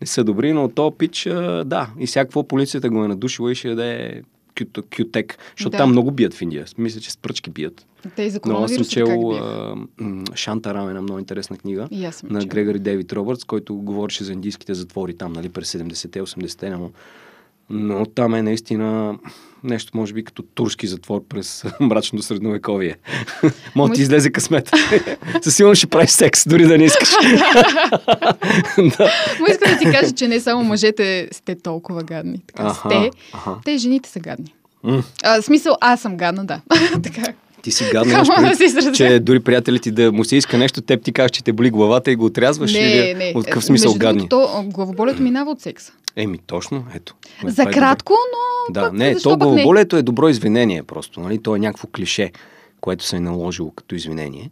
[0.00, 1.22] не са добри, но то пич,
[1.64, 1.90] да.
[1.98, 4.22] И всякакво полицията го е надушила и ще даде
[4.56, 5.38] кю- кютек.
[5.50, 5.76] Защото Да.
[5.76, 6.64] там много бият в Индия.
[6.78, 7.86] Мисля, че с пръчки бият.
[8.16, 9.44] Те и за Но аз съм чел биеха.
[9.44, 12.44] а, м, Шантарам, една много интересна книга И на.
[12.46, 16.70] Грегори Дейвид Робъртс, който говореше за индийските затвори там, нали, през 70-те, 80-те,
[17.70, 19.14] но, там е наистина
[19.64, 22.96] нещо, може би, като турски затвор през мрачното средновековие.
[23.74, 24.70] Може ти излезе късмет.
[25.42, 27.08] Със сигурно ще правиш секс, дори да не искаш.
[28.76, 29.10] да.
[29.40, 32.40] Ма искам да ти кажа, че не само мъжете сте толкова гадни.
[32.46, 33.10] Така Аха, сте.
[33.32, 33.54] аха.
[33.64, 34.54] Те жените са гадни.
[34.82, 36.60] М, А, смисъл, аз съм гадна, да.
[37.02, 37.22] така.
[37.62, 38.24] Ти си гадна,
[38.72, 41.52] да че дори приятелите ти да му се иска нещо, теб ти кажеш, че те
[41.52, 43.32] боли главата и го отрязваш Не, или не.
[43.34, 44.18] от какъв смисъл Между гадни?
[44.20, 45.92] другото, то, главоболието минава от секса.
[46.18, 47.14] Еми, точно, ето.
[47.44, 51.42] За е кратко, но Да, пък, не, то главоболието е добро извинение просто, нали?
[51.42, 52.32] То е някакво клише,
[52.80, 54.50] което се е наложило като извинение.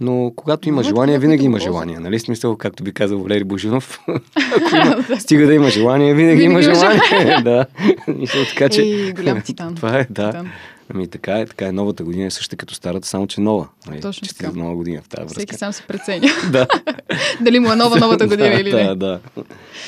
[0.00, 1.98] Но когато има Има желание, такива, винаги има желание.
[2.00, 2.18] Нали?
[2.18, 4.00] Смисъл, както би казал Валери Божинов,
[4.56, 7.42] ако има, стига да има желание, винаги, има Винаги има желание.
[7.44, 7.66] да.
[8.08, 8.82] Мисля, така че...
[8.82, 9.74] Ей, голям титан.
[9.74, 10.30] Това е, да.
[10.30, 10.50] Титан.
[10.88, 11.72] Ами така е, така е.
[11.72, 13.68] Новата година е същата като старата, само че нова.
[13.86, 14.00] Нали?
[14.00, 14.58] Точно Честита така.
[14.58, 15.38] нова година в тази връзка.
[15.38, 16.28] Всеки сам си преценя.
[16.52, 16.66] да.
[17.40, 18.94] Дали му е нова новата година да, или да, не.
[18.94, 19.20] да.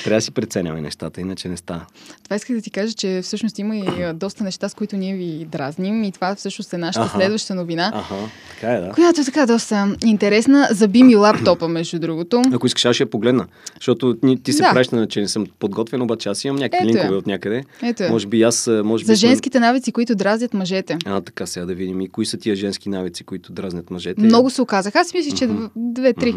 [0.04, 1.86] Трябва да си преценяме нещата, иначе не става.
[2.24, 5.44] Това исках да ти кажа, че всъщност има и доста неща, с които ние ви
[5.44, 7.18] дразним и това всъщност е нашата Аха.
[7.18, 8.14] следваща новина, Аха,
[8.50, 8.90] така е, да.
[8.90, 10.68] която е така доста интересна.
[10.70, 12.42] Заби ми лаптопа, между другото.
[12.52, 13.46] Ако искаш, аз ще я погледна.
[13.74, 14.70] Защото ти се Да.
[14.72, 17.64] правиш на, че не съм подготвен, обаче аз имам някакви Ето линкове от някъде.
[17.82, 18.10] Ето е.
[18.10, 19.16] Може би аз, може За би.
[19.16, 20.85] съм- женските навици, които дразнят мъжете.
[21.06, 22.00] А, така сега да видим.
[22.00, 24.20] И кои са тия женски навици, които дразнят мъжете?
[24.20, 24.96] Много се оказах.
[24.96, 26.36] Аз мислих, че дв- две-три.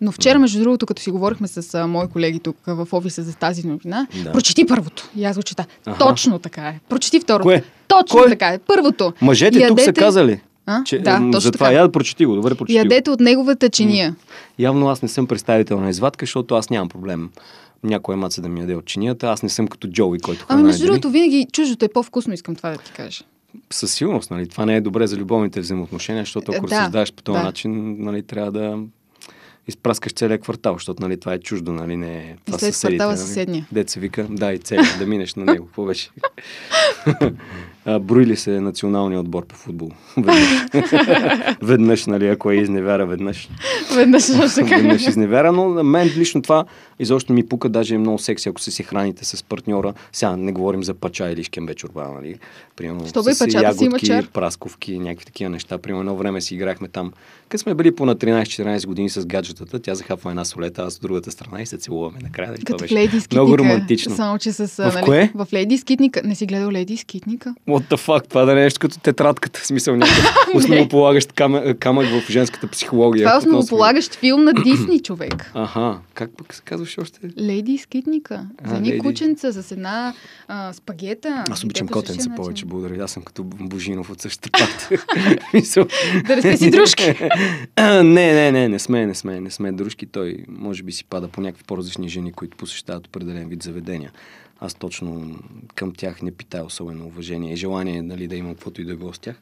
[0.00, 3.34] Но вчера, между другото, като си говорихме с а, мои колеги тук в офиса за
[3.34, 4.32] тази новина, Да.
[4.32, 5.08] прочети първото.
[5.16, 5.66] И аз го чета.
[5.86, 5.98] Аха.
[5.98, 6.80] Точно така е.
[6.88, 7.42] Прочети второто.
[7.42, 7.62] Кое?
[7.88, 8.28] Точно Кое?
[8.28, 8.58] така е.
[8.58, 9.12] Първото.
[9.22, 10.40] Мъжете тук са Ядете- казали.
[10.66, 10.84] А?
[10.84, 11.74] Че, да, точно затова така.
[11.74, 14.16] я прочети го, добре прочети Ядете от неговата чиния.
[14.58, 17.30] Явно аз не съм представител на извадка, защото аз нямам проблем
[17.84, 19.26] някоя маца да ми яде от чинията.
[19.26, 22.70] Аз не съм като Джоуи, който Ами между другото, винаги чуждото е по-вкусно, искам това
[22.70, 23.24] да ти кажа.
[23.70, 24.48] Със сигурност, нали?
[24.48, 27.44] Това не е добре за любовните взаимоотношения, защото ако Да, разсъждаваш по този да.
[27.44, 28.78] начин, нали, трябва да
[29.68, 33.12] изпраскаш целия квартал, защото нали, това е чуждо, нали, не е това след съседите, квартала
[33.12, 33.26] нали?
[33.26, 33.66] съседния.
[33.72, 35.66] Дет се вика, да, и целия, да минеш на него.
[35.66, 36.10] Какво беше?
[37.84, 39.90] А, Брои ли се националния отбор по футбол?
[40.16, 40.90] Веднъж,
[41.62, 43.48] веднъж нали, ако е изневяра, веднъж.
[43.94, 44.28] Веднъж.
[44.68, 46.64] Веднъж изневяра, но на мен лично това
[46.98, 49.94] изобщо ми пука, даже е много секси, ако се си храните с партньора.
[50.12, 52.38] Сега не говорим за пача или шкембе чорба, нали?
[52.76, 54.26] Примерно Що с си има ягодки, чар.
[54.26, 55.78] прасковки, някакви такива неща.
[55.78, 57.12] Примерно едно време си играхме там.
[57.48, 61.02] Къде сме били по на 13-14 години с гаджетата, тя захапва една солета, аз от
[61.02, 62.50] другата страна и се целуваме накрая.
[62.50, 62.64] Нали?
[62.64, 64.16] Това Като в беше много романтично.
[64.16, 64.66] Само, че с...
[64.66, 65.32] В нали, кое?
[65.34, 66.22] В Лейди Скитника.
[66.24, 67.54] Не си гледал Лейди Скитника?
[67.72, 71.78] What the fuck, това да не е нещо като тетрадката, в смисъл някакъв основополагащ камък,
[71.78, 73.24] камък в женската психология.
[73.24, 75.50] Това е основополагащ филм на Дисни, човек.
[75.54, 77.20] Аха, как пък се казваше още?
[77.40, 78.46] Лейди Скитника.
[78.64, 80.14] За едни кученца с една
[80.48, 81.44] а, спагета.
[81.50, 83.04] Аз обичам котенца повече, благодаря.
[83.04, 84.68] Аз съм като Божинов от същата.
[85.54, 85.86] Мисъл.
[86.26, 87.14] Да не сте си дружки.
[87.78, 90.06] не, не, не, не сме, не сме, не сме дружки.
[90.06, 94.10] Той може би си пада по някакви по-различни жени, които посещават определен вид заведения.
[94.64, 95.36] Аз точно
[95.74, 99.12] към тях не питая особено уважение и желание нали, да имам каквото и да било
[99.12, 99.36] с тях.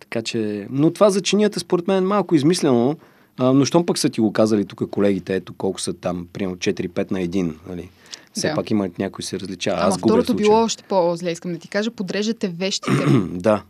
[0.00, 2.96] Така че, но това за чинията според мен е малко измислено,
[3.38, 6.56] а, но щом пък са ти го казали тук колегите, ето колко са там, примерно
[6.56, 7.88] 4-5 на 1, нали?
[8.32, 8.54] Все Да.
[8.54, 9.78] пак има някой се различава.
[9.80, 11.90] Ама Аз второто било още по-зле, искам да ти кажа.
[11.90, 13.04] Подреждате вещите.
[13.30, 13.62] да.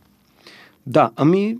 [0.86, 1.58] Да, ами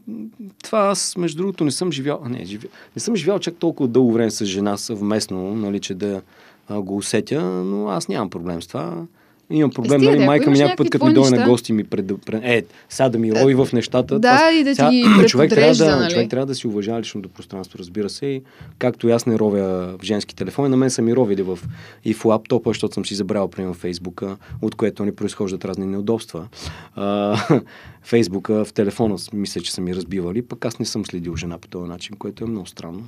[0.65, 4.13] това аз между другото не съм живял, не, живя, не съм живял чак толкова дълго
[4.13, 6.23] време с жена съвместно, нали, че да
[6.69, 9.07] а, го усетя, но аз нямам проблем с това.
[9.51, 12.45] Имам проблем, нали, майка ми някой път, като ми дойде на гости ми пред, пред
[12.45, 14.19] е, сега да ми рови в нещата.
[14.19, 14.91] да, това- и да сега,
[15.29, 16.13] човек, трябва да, нали?
[16.13, 18.43] човек трябва да си уважава личното пространство, разбира се, и
[18.79, 21.59] както и аз не ровя в женски телефони, на мен са ми ровили в,
[22.05, 26.47] и в лаптопа, защото съм си забрал, примерно, Фейсбука, от което ни произхождат разни неудобства.
[26.95, 27.37] А,
[28.03, 31.69] Фейсбука в телефона мисля, че са ми разбивали, пък аз не съм следил жена по
[31.69, 33.03] този начин, което е много странно.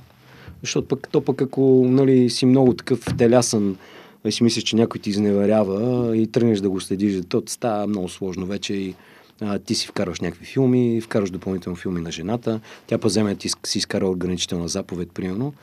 [0.61, 3.77] Защото пък то пък ако нали, си много такъв телясън
[4.25, 8.09] и си мислиш, че някой ти изневерява и тръгнеш да го следиш, то става много
[8.09, 8.95] сложно вече и
[9.41, 13.49] а, ти си вкарваш някакви филми, вкарваш допълнително филми на жената, тя па вземе ти
[13.65, 15.53] си изкара ограничителна заповед, примерно.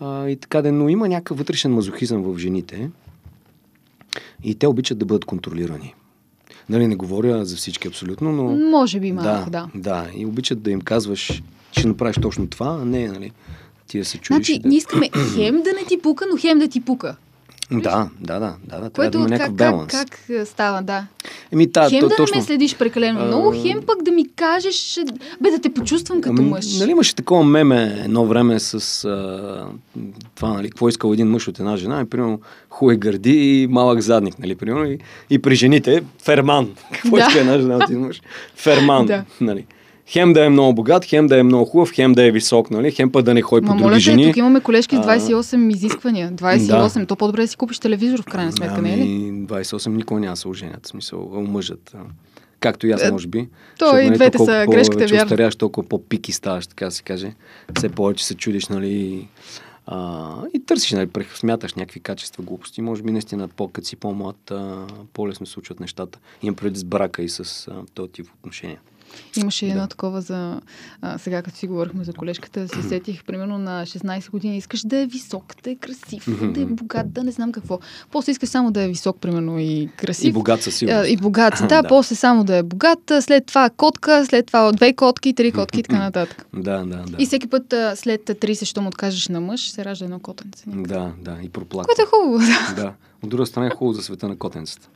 [0.00, 2.90] А, и така да, но има някакъв вътрешен мазохизъм в жените
[4.44, 5.94] и те обичат да бъдат контролирани.
[6.68, 8.70] Нали, не говоря за всички абсолютно, но...
[8.70, 9.68] Може би малко, да.
[9.74, 13.32] Да, и обичат да им казваш, че ще направиш точно това, а не, нали,
[13.86, 14.46] ти да се чудиш.
[14.46, 14.68] Значи, да...
[14.68, 17.16] ние искаме хем да не ти пука, но хем да ти пука.
[17.70, 21.06] Да, да, да, да, да, Което да как, как, как, е, става, да.
[21.52, 22.34] Еми, та, хем то, да точно.
[22.34, 25.04] не ме следиш прекалено А, много, хем пък да ми кажеш, е,
[25.40, 26.78] бе да те почувствам като Ами, мъж.
[26.78, 29.66] Нали имаше такова меме едно време с а,
[30.34, 34.00] това, нали, какво искал един мъж от една жена, и примерно хуе гърди и малък
[34.00, 34.98] задник, нали, примерно, и,
[35.30, 36.70] и при жените ферман.
[36.92, 37.22] Какво Да.
[37.22, 38.22] иска една жена от един мъж?
[38.56, 39.24] Ферман, Да.
[39.40, 39.66] нали.
[40.06, 42.90] Хем да е много богат, хем да е много хубав, хем да е висок, нали,
[42.90, 44.24] хем път да не ходи по Ма други моля те, жени.
[44.24, 46.32] тук имаме колежки с А, 28 изисквания.
[46.32, 47.06] 28.
[47.06, 49.02] То по-добре да си купиш телевизор в крайна сметка, не е ли?
[49.02, 51.92] Ами, 28 никога няма да се оженят, в смисъл, омъжат.
[51.94, 51.98] а.
[52.60, 53.48] Както и аз, Е, може би.
[53.78, 55.24] то Защото, и нали, двете са, по- грешката че вярна.
[55.24, 57.32] остаряш, толкова по-пики ставаш, така да се каже.
[57.76, 59.28] Все повече се чудиш, нали,
[59.86, 62.82] а, и търсиш, нали, прех- смяташ някакви качества, глупости.
[62.82, 64.76] Може би наистина по-като си по-млад, а,
[65.12, 66.18] по-лесно случват нещата.
[66.42, 68.78] Имам преди с брака и с а, този тип отношения.
[69.36, 69.88] Имаше едно Да.
[69.88, 70.60] такова за...
[71.02, 74.96] А, сега, като си говорихме за колежката, се сетих, примерно на 16 години, искаш да
[74.96, 77.78] е висок, да е красив, да е богат, да не знам какво.
[78.10, 80.28] После искаш само да е висок, примерно, и красив.
[80.28, 81.10] И богат със сигурност.
[81.10, 81.88] И богат, да, Да.
[81.88, 85.82] после само да е богат, след това котка, след това две котки, три котки и
[85.82, 86.46] така нататък.
[86.54, 87.16] Да, да, да.
[87.18, 90.64] И всеки път след 30, що му откажеш на мъж, се ражда едно котенце.
[90.66, 91.86] Да, да, и проплака.
[91.86, 92.38] Което е хубаво.
[92.76, 92.82] да.
[92.82, 92.92] да.
[93.22, 94.88] От друга страна е хубаво за света на котенцата.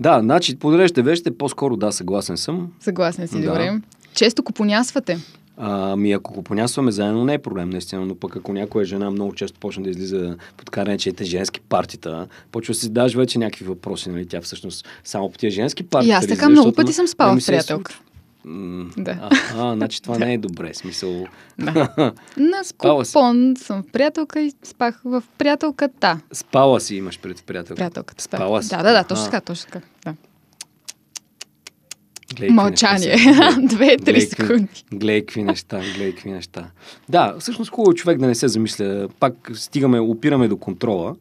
[0.00, 2.68] Да, значи, подреждате вещите, по-скоро да, съгласен съм.
[2.80, 3.46] Съгласен си, Да.
[3.46, 3.80] добре.
[4.14, 5.18] Често купонясвате.
[5.60, 9.34] Ами ако го понясваме заедно, не е проблем, наистина, но пък ако някоя жена много
[9.34, 14.10] често почне да излиза под каренчете женски партита, почва да си задаваш вече някакви въпроси,
[14.10, 14.26] нали?
[14.26, 16.10] Тя всъщност само по тия женски партита.
[16.10, 18.00] И аз така излиза, много пъти съм спала в е приятелка.
[18.96, 19.18] Да.
[19.22, 21.26] А, а, значи това не е добре, смисъл.
[21.58, 21.72] Да.
[22.36, 26.20] На купон съм в приятелка и спах в приятелката.
[26.32, 27.76] Спала си имаш пред приятелка.
[27.76, 28.40] Приятелката спах.
[28.40, 28.68] Спала си.
[28.68, 29.86] Да, да, да, точно така, точно така.
[30.04, 30.14] Да.
[32.28, 33.16] Какви Мълчание.
[33.62, 34.84] Две-три секунди.
[34.92, 36.70] Гледай какви неща, гледай какви неща.
[37.08, 39.08] Да, всъщност хубаво е човек да не се замисля.
[39.20, 41.14] Пак стигаме, опираме до контрола.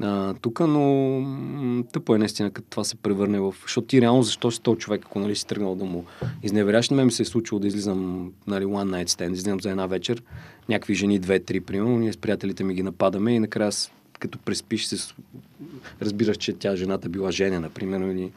[0.00, 3.54] А, тук, но тъпо е наистина, като това се превърне в...
[3.62, 6.04] Защото ти реално защо си този човек, ако нали, си тръгнал да му
[6.42, 9.70] изневеряш, на мен ми се е случило да излизам нали, one night stand, излизам за
[9.70, 10.22] една вечер,
[10.68, 13.72] някакви жени, две-три, примерно, ние с приятелите ми ги нападаме и накрая
[14.18, 15.14] като преспиш се,
[16.02, 18.32] разбираш, че тя жената била женя, например, или,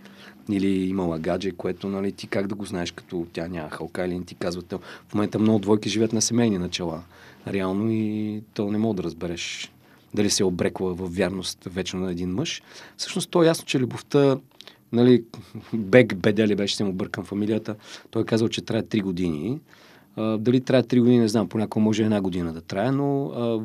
[0.49, 4.17] или имала гадже, което нали, ти как да го знаеш, като тя няма халка или
[4.17, 4.73] не ти казват.
[5.07, 7.03] В момента много двойки живеят на семейни начала,
[7.47, 9.71] реално и то не мога да разбереш
[10.13, 12.61] дали се е обрекла в вярност вечно на един мъж.
[12.97, 14.37] Всъщност то е ясно, че любовта,
[14.91, 15.23] нали,
[15.73, 17.75] Бек Бедели беше, се му бъркам фамилията,
[18.11, 19.59] той е казал, че трябва 3 години.
[20.15, 23.61] А, дали трябва 3 години, не знам, понякога може една година да трае, но а,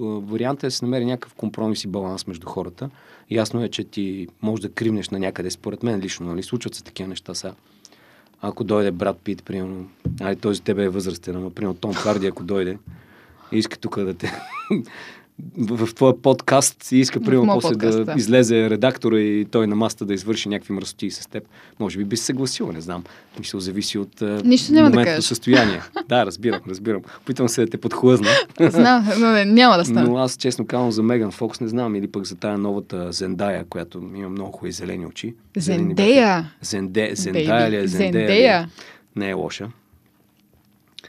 [0.00, 2.90] вариантът е да се намери някакъв компромис и баланс между хората.
[3.30, 6.84] Ясно е, че ти можеш да кривнеш на някъде, според мен лично, нали, случват се
[6.84, 7.54] такива неща сега.
[8.40, 9.88] Ако дойде брат Пит, примерно,
[10.20, 12.78] ай, този тебе е възрастен, но, примерно, Том Харди, ако дойде,
[13.52, 14.32] иска тук да те
[15.58, 20.04] в, твоя подкаст и иска, примерно, после подкаст, да, излезе редактора и той на маста
[20.04, 21.44] да извърши някакви мръсоти с теб.
[21.80, 23.04] Може би би се съгласил, не знам.
[23.38, 25.24] Мисля, зависи от Нищо няма да кажеш.
[25.24, 25.80] състояние.
[26.08, 27.02] да, разбирам, разбирам.
[27.22, 28.28] Опитвам се да те подхлъзна.
[28.60, 30.08] Знам, но не, няма да стане.
[30.08, 33.64] Но аз честно казвам за Меган Фокс не знам или пък за тая новата Зендая,
[33.64, 35.34] която има много хубави зелени очи.
[35.56, 36.52] Зендея?
[36.62, 37.86] Зенде, Зендая ли е?
[37.86, 38.68] Зендея?
[39.16, 39.68] Не е лоша.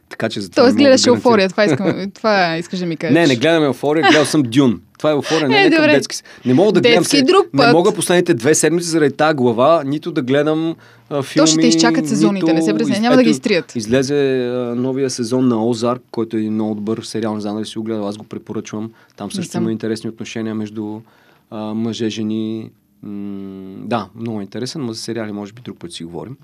[0.10, 0.64] Така че за това.
[0.64, 3.14] Тоест гледаш еуфория, това, искам, това искаш да ми кажеш.
[3.14, 4.82] Не, не гледам еуфория, гледал съм Дюн.
[4.98, 6.18] Това е еуфория, не е, е детски.
[6.46, 7.68] Не мога да гледам се, друг път.
[7.68, 10.76] Не мога последните две седмици заради тази глава, нито да гледам
[11.10, 11.46] а, филми.
[11.46, 12.56] То ще изчакат сезоните, нито...
[12.56, 13.76] не се пресня, няма да ги изтрият.
[13.76, 17.66] Излезе а, новия сезон на Озарк, който е един много добър сериал, не знам дали
[17.66, 18.92] си го гледал, аз го препоръчвам.
[19.16, 21.00] Там също има интересни отношения между
[21.52, 22.70] а, мъже, жени.
[23.04, 26.38] М- да, много интересен, но за сериали може би друг път си говорим.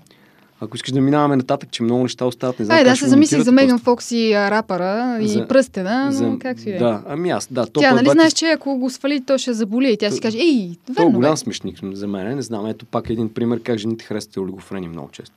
[0.60, 2.78] Ако искаш да минаваме нататък, че много неща остават, не знам.
[2.78, 6.60] Ай, да, се замислих за Меган Фокс и рапъра и за, пръстена, но за, как
[6.60, 6.78] си е?
[6.78, 7.66] Да, ами аз, да.
[7.66, 10.70] Тя, нали знаеш, че ако го свали, то ще заболи и тя си каже, ей,
[10.96, 12.66] верно, е голям смешник за мен, не знам.
[12.66, 15.34] Ето пак един пример как жените харесват олигофрени много често.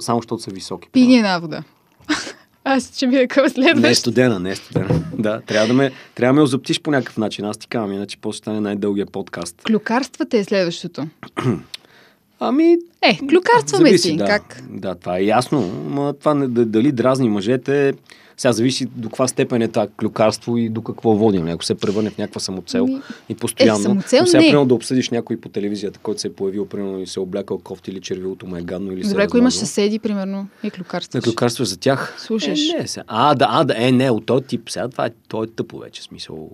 [0.00, 0.88] само защото са високи.
[0.92, 1.62] Пини една вода.
[2.64, 3.82] Аз ще ми към следващ.
[3.82, 5.04] Не е студена, не е студена.
[5.18, 7.44] да, трябва да ме, трябва да ме озаптиш по някакъв начин.
[7.44, 9.62] Аз ти казвам, иначе после стане най-дългия подкаст.
[9.62, 11.06] Клюкарствата е следващото.
[12.40, 12.76] Ами.
[13.02, 14.16] Е, клюкарстваме зависи, си.
[14.16, 14.62] Да, как?
[14.70, 15.60] да, това е ясно.
[15.88, 17.94] Ма това не, дали дразни мъжете,
[18.36, 21.48] сега зависи до каква степен е това клюкарство и до какво водим.
[21.48, 23.00] Ако се превърне в някаква самоцел ми...
[23.28, 23.80] и постоянно.
[23.80, 24.46] Е, самоцел сега, не.
[24.46, 27.58] примерно, да обсъдиш някой по телевизията, който се е появил, примерно, и се е облякал
[27.58, 31.16] кофти или червилото му е гадно или Добре, ако имаш съседи, примерно, и клюкарство.
[31.18, 32.14] Не, клюкарство за тях.
[32.18, 32.68] Слушаш.
[32.68, 33.04] Е, не, сега.
[33.06, 34.70] А, да, а, да, е, не, от този тип.
[34.70, 36.50] Сега това е, това е тъпо вече, смисъл.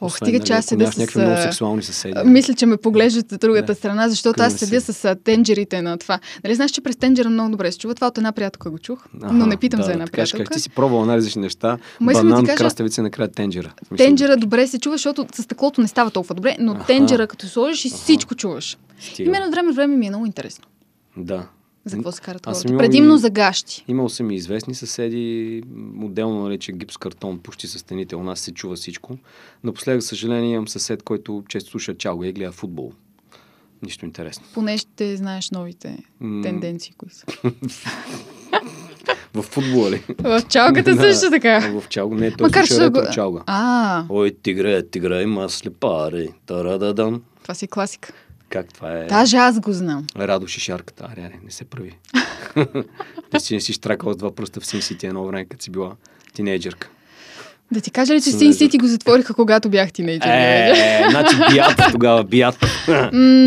[0.00, 1.14] Ох, стига, нали, че аз седя с...
[1.14, 2.14] много сексуални съседи.
[2.24, 3.74] Мисля, че ме поглеждат от другата да.
[3.74, 4.92] страна, защото аз седя си.
[4.92, 6.18] с тенджерите на това.
[6.44, 7.94] Нали знаеш, че през тенджера много добре се чува?
[7.94, 10.44] Това от една приятелка го чух, Аха, но не питам да, за една да, приятелка.
[10.44, 13.72] Как ти си пробвал най-различни неща, Ма банан, кажа, краставица, накрая тенджера.
[13.88, 14.06] Смисъл...
[14.06, 16.86] Тенджера добре се чува, защото с стъклото не става толкова добре, но Аха.
[16.86, 18.78] тенджера като сложиш и всичко чуваш.
[19.00, 19.28] Стига.
[19.28, 20.64] И мен от време време ми е много интересно.
[21.16, 21.46] Да,
[21.84, 22.78] за какво се карат хората?
[22.78, 23.84] Предимно за гащи.
[23.88, 25.62] Имал съм и известни съседи,
[26.02, 29.18] отделно нарече гипс картон, почти с стените, у нас се чува всичко.
[29.64, 32.92] Напоследък, съжаление, имам съсед, който често слуша чалга и гледа футбол.
[33.82, 34.44] Нищо интересно.
[34.54, 36.42] Поне ще знаеш новите mm.
[36.42, 37.26] тенденции, кои са.
[39.34, 40.02] В футбола ли?
[40.18, 41.80] В чалгата също така.
[41.80, 43.42] В чалга не, той Макар слуша ретро чалга.
[43.46, 44.04] А.
[44.08, 46.28] Ой, тигре, тигре, има слепари.
[46.46, 47.22] Тарададам.
[47.42, 48.12] Това си класика.
[48.50, 49.06] Как това е?
[49.06, 50.06] Даже аз го знам.
[50.16, 51.08] Радо шишарката.
[51.12, 51.96] Аре, аре, не се прави.
[53.30, 55.70] Ти си не си штракала с два пръста в Син Сити едно време, като си
[55.70, 55.92] била
[56.34, 56.88] тинейджърка.
[57.72, 60.28] Да ти кажа ли, че Син Сити го затвориха, когато бях тинейджър?
[60.28, 62.58] Е, значи бият тогава, бият.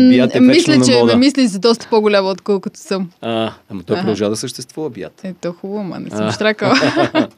[0.08, 3.10] бият е Мисля, че ме мислиш за доста по-голямо, отколкото съм.
[3.20, 5.20] А, ама той продължава да съществува, бият.
[5.24, 6.74] Ето хубаво, ма не съм штракала.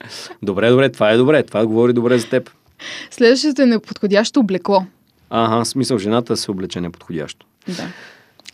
[0.43, 1.43] добре, добре, това е добре.
[1.43, 2.51] Това говори добре за теб.
[3.11, 4.87] Следващото е неподходящо облекло.
[5.31, 7.47] Ага, смисъл жената се облече неподходящо.
[7.69, 7.89] Да.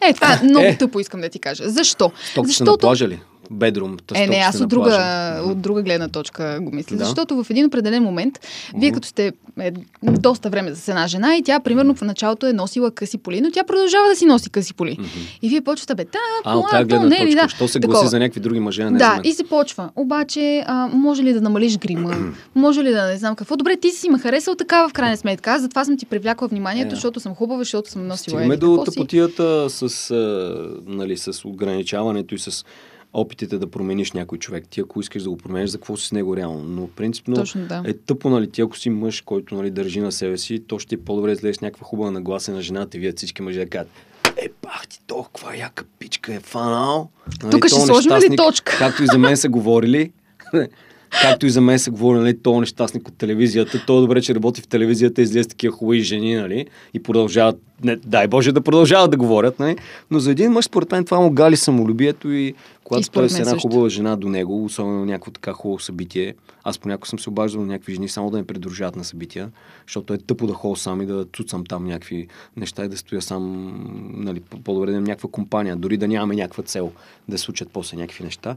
[0.00, 0.76] Е, това е много е.
[0.78, 1.70] тъпо искам да ти кажа.
[1.70, 2.12] Защо?
[2.36, 2.70] Защото...
[2.70, 3.20] на плажа ли?
[3.50, 3.96] Бедрум.
[4.14, 6.96] Е, не, аз от друга, от друга гледна точка го мисля.
[6.96, 7.04] Да.
[7.04, 8.40] Защото в един определен момент,
[8.74, 12.52] вие като сте е, доста време с една жена и тя, примерно, в началото е
[12.52, 14.96] носила къси поли, но тя продължава да си носи къси поли.
[14.96, 15.38] Mm-hmm.
[15.42, 17.42] И вие почвате, бе, да, а, от тази гледна не, точка.
[17.42, 17.98] Да, Що се такова.
[17.98, 19.90] гласи за някакви други мъже, не Да, и се почва.
[19.96, 22.16] Обаче, а, може ли да намалиш грима?
[22.54, 23.56] може ли да не знам какво?
[23.56, 25.50] Добре, ти си ме харесал такава в крайна сметка.
[25.50, 26.92] Аз затова съм ти привлякла вниманието, yeah.
[26.92, 26.94] Е.
[26.94, 28.38] защото съм хубава, защото съм носила.
[28.38, 30.54] Стигаме до тъпотията с, а,
[30.86, 32.64] нали, с ограничаването и с
[33.12, 34.68] опитите да промениш някой човек.
[34.70, 36.62] Ти ако искаш да го промениш, за какво си с него реално.
[36.62, 37.82] Но принципно Точно, да.
[37.86, 40.94] е тъпо, нали, ти ако си мъж, който нали, държи на себе си, то ще
[40.94, 43.88] е по-добре излезеш някаква хубава нагласа на жената и вие всички мъже да кажат,
[44.36, 47.10] е, бах ти, толкова яка пичка е фанал.
[47.42, 48.76] Нали, Тук ще сложим ли точка?
[48.78, 50.12] Както и за мен са говорили.
[51.20, 54.34] както и за мен се говори, нали, то нещастник от телевизията, то е добре, че
[54.34, 59.10] работи в телевизията, излезе такива хубави жени, нали, и продължават, не, дай Боже да продължават
[59.10, 59.76] да говорят, нали,
[60.10, 63.58] но за един мъж, според мен, това му гали самолюбието и когато той е една
[63.58, 67.66] хубава жена до него, особено някакво така хубаво събитие, аз понякога съм се обаждал на
[67.66, 69.50] някакви жени само да ме придружават на събития,
[69.86, 73.22] защото е тъпо да ходя сам и да цуцам там някакви неща и да стоя
[73.22, 73.74] сам,
[74.14, 76.92] нали, по-добре да имам някаква компания, дори да нямаме някаква цел
[77.28, 78.56] да случат после някакви неща.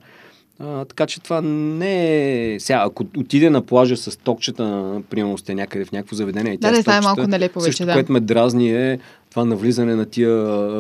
[0.59, 2.59] А, така че това не е...
[2.59, 6.71] Сега, ако отиде на плажа с токчета, примерно сте някъде в някакво заведение и тя
[6.71, 7.93] да, това е малко нелепо вече, също, да.
[7.93, 8.99] което ме дразни е
[9.29, 10.29] това навлизане на тия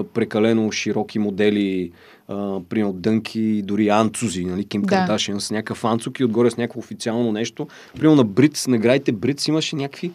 [0.03, 1.91] прекалено широки модели,
[2.27, 4.87] а, примерно дънки, дори анцузи, нали, Ким да.
[4.87, 7.67] Кардашин с някакъв анцук и отгоре с някакво официално нещо.
[7.95, 10.11] Примерно на Бриц, наградите Бриц имаше някакви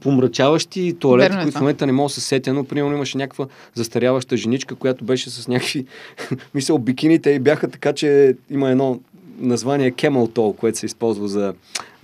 [0.00, 3.18] помрачаващи туалети, Верно е които в момента не мога да се сетя, но примерно имаше
[3.18, 5.86] някаква застаряваща женичка, която беше с някакви,
[6.54, 9.00] мисъл, бикините и бяха така, че има едно
[9.38, 11.54] название Camel Toe, което се използва за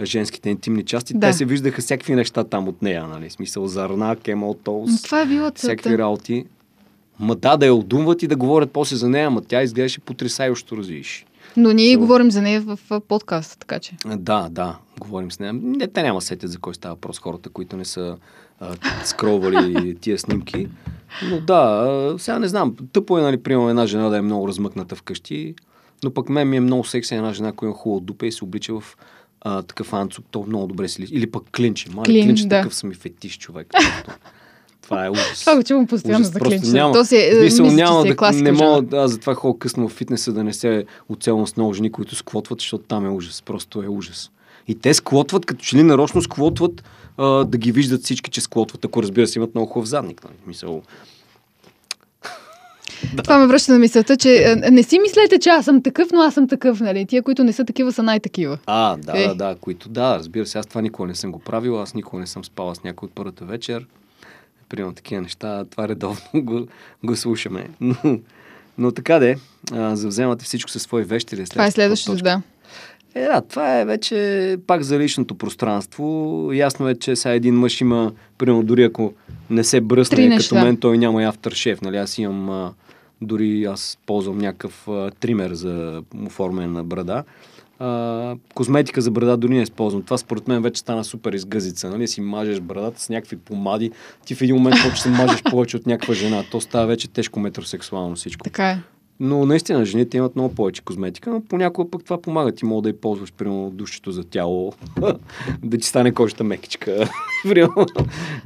[0.02, 1.14] женските интимни части.
[1.14, 1.26] Да.
[1.26, 3.30] Те се виждаха всякакви неща там от нея, нали?
[3.30, 6.44] Смисъл зърна, Camel Toe, това е било всякакви работи.
[7.20, 10.76] Ма да, да я отдумват и да говорят после за нея, ма тя изглеждаше потрясающа,
[10.76, 11.26] развиш.
[11.56, 11.98] Но ние so...
[11.98, 13.96] говорим за нея в, в подкаст, така че.
[14.06, 15.52] Да, да, говорим с нея.
[15.52, 18.16] Не, те няма сетят за кой става въпрос хората, които не са
[18.60, 18.74] а,
[19.04, 20.68] скровали тия снимки.
[21.30, 22.76] Но да, сега не знам.
[22.92, 25.54] Тъпо е, нали, примерно една жена да е много размъкната вкъщи,
[26.04, 28.44] но пък мен ми е много секси една жена, която е хубава дупе и се
[28.44, 28.96] облича в
[29.40, 31.90] а, такъв анцук, то много добре си Или пък клинче.
[31.90, 32.60] Мали, Клин, клинче да.
[32.60, 33.66] такъв са ми фетиш човек.
[34.90, 35.40] Това е ужас.
[35.40, 36.72] Това го чувам постоянно за клинча.
[36.72, 39.88] Няма, То си е, смисъл, мисля, няма е да, не мога, аз затова ходя късно
[39.88, 43.42] в фитнеса да не се оцелвам с много жени, които сквотват, защото там е ужас.
[43.42, 44.30] Просто е ужас.
[44.68, 46.84] И те сквотват, като че ли нарочно сквотват,
[47.18, 50.24] а, да ги виждат всички, че сквотват, ако разбира се имат много хубав задник.
[50.24, 50.34] Нали?
[50.46, 50.82] Мисъл,
[53.14, 53.22] да.
[53.22, 56.34] Това ме връща на мисълта, че не си мислете, че аз съм такъв, но аз
[56.34, 57.06] съм такъв, нали?
[57.06, 58.58] Тия, които не са такива, са най-такива.
[58.66, 59.26] А, да, е.
[59.26, 62.20] да, да, които, да, разбира се, аз това никога не съм го правил, аз никога
[62.20, 63.86] не съм спала с някой от първата вечер
[64.70, 66.66] примерно такива неща, това редовно го,
[67.04, 67.66] го слушаме.
[67.80, 67.94] Но,
[68.78, 69.36] но така де,
[69.72, 71.44] а, завземате всичко със свои вещи.
[71.44, 72.42] Това е следващото, да.
[73.14, 76.04] Е, да, това е вече пак за личното пространство.
[76.52, 79.12] Ясно е, че сега един мъж има, примерно дори ако
[79.50, 81.80] не се бръсне, като мен, той няма и авторшеф.
[81.80, 81.96] Нали?
[81.96, 82.72] Аз имам, а,
[83.20, 87.24] дори аз ползвам някакъв а, тример за оформяне на брада
[87.80, 90.02] а, козметика за брада дори не използвам.
[90.02, 91.90] Това според мен вече стана супер изгъзица.
[91.90, 92.08] Нали?
[92.08, 93.90] Си мажеш брадата с някакви помади.
[94.26, 96.44] Ти в един момент почваш се мажеш повече от някаква жена.
[96.50, 98.44] То става вече тежко метросексуално всичко.
[98.44, 98.78] Така е.
[99.22, 102.52] Но наистина жените имат много повече козметика, но понякога пък това помага.
[102.52, 104.72] Ти мога да я ползваш, примерно, душчето за тяло,
[105.62, 107.10] да ти стане кожата мекичка.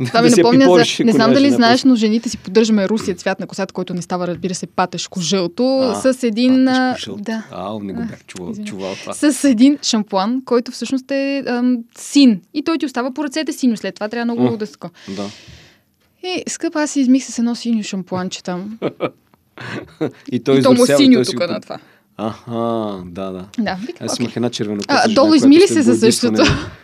[0.06, 1.04] това ми напомня за...
[1.04, 4.26] Не знам дали знаеш, но жените си поддържаме русия цвят на косата, който не става,
[4.26, 6.64] разбира се, патешко жълто, с един...
[6.64, 7.44] Да.
[7.50, 9.14] А, не го бях чувал, това.
[9.14, 11.44] С един шампуан, който всъщност е
[11.98, 12.40] син.
[12.54, 13.76] И той ти остава по ръцете синьо.
[13.76, 14.90] След това трябва много да ска.
[15.16, 15.26] Да.
[16.24, 18.78] И, скъпа, аз си измих с едно синьо шампуанче там.
[20.32, 21.78] и той и то му синьо тук на това.
[22.16, 23.46] Аха, да, да.
[23.58, 26.42] Да, Аз имах една червена А, долу измили се за същото.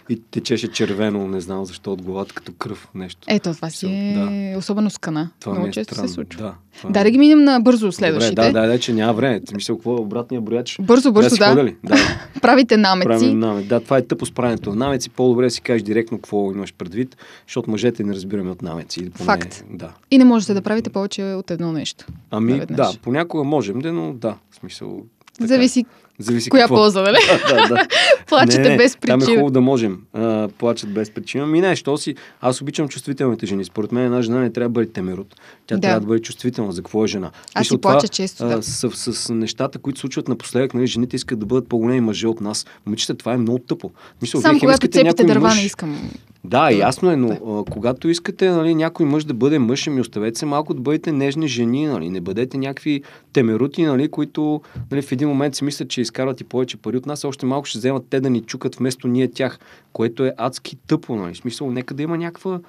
[0.09, 3.21] И течеше червено, не знам защо от главата, като кръв нещо.
[3.29, 4.15] Ето, това си е
[4.53, 4.59] да.
[4.59, 5.31] особено скана.
[5.41, 6.09] Това Много е често странно.
[6.09, 6.55] се случва.
[6.83, 8.35] Да, да, да ги минем на бързо следващите.
[8.35, 9.41] Добре, да, да, да, че няма време.
[9.55, 10.77] Мисля, какво е обратния брояч?
[10.81, 11.55] Бързо, бързо, да.
[11.55, 11.73] да.
[11.85, 11.97] да.
[12.43, 13.09] Правите намеци.
[13.09, 13.69] Правим намеци.
[13.69, 15.11] Да, това е тъпо с правенето на намеци.
[15.11, 17.17] По-добре да си кажеш директно какво имаш предвид,
[17.47, 19.11] защото мъжете не разбираме от намеци.
[19.11, 19.65] Поне, Факт.
[19.71, 19.93] Да.
[20.11, 22.07] И не можете да правите повече от едно нещо.
[22.31, 25.03] Ами, да, понякога можем, но да, в смисъл
[25.41, 25.49] така.
[25.49, 25.85] Зависи
[26.21, 26.77] Зависи Коя какво.
[26.77, 27.17] полза, нали?
[27.49, 27.87] да, да.
[28.27, 29.19] Плачете не, без причина.
[29.19, 29.99] Там е хубаво да можем.
[30.13, 31.47] А, плачат без причина.
[31.47, 32.15] Ми не, що си.
[32.41, 33.65] Аз обичам чувствителните жени.
[33.65, 35.37] Според мен една жена не трябва да бъде темерот.
[35.67, 35.81] Тя да.
[35.81, 36.73] трябва да бъде чувствителна.
[36.73, 37.31] За какво е жена?
[37.55, 38.49] Аз си плача често.
[38.49, 38.63] Да.
[38.63, 42.41] с, с, с, нещата, които случват напоследък, нали, жените искат да бъдат по-големи мъже от
[42.41, 42.67] нас.
[42.87, 43.91] Момичета, това е много тъпо.
[44.23, 45.57] Мисля, Само когато цепите дърва мъж...
[45.57, 46.11] не искам.
[46.45, 50.39] Да, ясно е, но а, когато искате нали, някой мъж да бъде мъж, ми оставете
[50.39, 54.61] се малко да бъдете нежни жени, нали, не бъдете някакви темерути, нали, които
[54.91, 57.67] нали, в един момент си мислят, че изкарват и повече пари от нас, още малко
[57.67, 59.59] ще вземат те да ни чукат вместо ние тях,
[59.93, 61.17] което е адски тъпо.
[61.17, 61.35] Нали.
[61.35, 62.61] В смисъл, нека да има някаква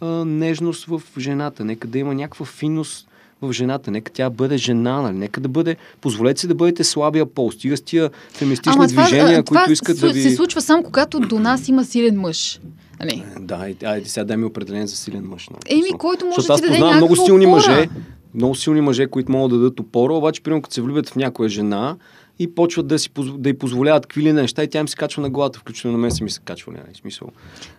[0.00, 3.07] а, нежност в жената, нека да има някаква финност
[3.42, 3.90] в жената.
[3.90, 5.16] Нека тя бъде жена, нали?
[5.16, 5.76] Нека да бъде.
[6.00, 7.50] Позволете си да бъдете слабия пол.
[7.52, 10.22] Стига с тия феминистични Ама движения, това, които това искат да ви.
[10.22, 12.60] се случва само когато до нас има силен мъж.
[13.00, 13.24] Нали?
[13.40, 15.48] Да, айде сега дай ми определен за силен мъж.
[15.48, 15.78] Нали?
[15.78, 17.56] Еми, който може да ти даде познавам много силни опора.
[17.56, 17.88] мъже,
[18.34, 21.48] много силни мъже, които могат да дадат опора, обаче, примерно, като се влюбят в някоя
[21.48, 21.96] жена,
[22.38, 25.30] и почват да, си, да й позволяват какви неща и тя им се качва на
[25.30, 26.72] главата, включително на мен се ми се качва.
[26.72, 26.94] Нали?
[26.94, 27.28] Смисъл.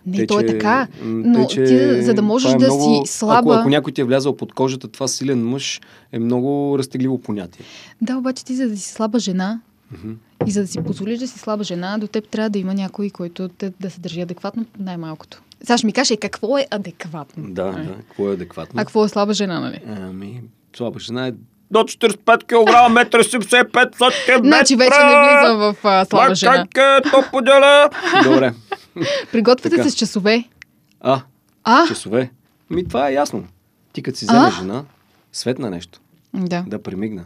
[0.06, 3.06] Не, тъй, то е така, но тъй, че, ти, за да можеш е да много,
[3.06, 3.38] си слаба...
[3.38, 5.80] Ако, ако някой ти е влязал под кожата, това силен мъж
[6.12, 7.64] е много разтегливо понятие.
[8.00, 9.60] Да, обаче ти за да си слаба жена,
[9.94, 10.14] Mm-hmm.
[10.46, 13.10] И за да си позволиш да си слаба жена, до теб трябва да има някой,
[13.10, 15.42] който те, да се държи адекватно, най-малкото.
[15.62, 17.44] Сега ще ми каже, какво е адекватно?
[17.48, 17.82] Да, а?
[17.84, 18.80] да, какво е адекватно.
[18.80, 19.80] А какво е слаба жена, нали?
[19.86, 20.42] Ами,
[20.76, 21.32] слаба жена е
[21.70, 24.46] до 45 кг, 1,75 см.
[24.48, 26.66] Значи вече не влизам в а, слаба жена.
[26.74, 27.90] Как е, то поделя?
[28.24, 28.54] Добре.
[29.32, 30.44] Приготвяте се с часове.
[31.00, 31.20] А,
[31.64, 31.86] а?
[31.88, 32.30] часове.
[32.70, 33.44] Ми това е ясно.
[33.92, 34.84] Ти като си вземеш жена,
[35.32, 36.00] светна нещо.
[36.34, 36.64] Да.
[36.66, 37.24] Да премигна.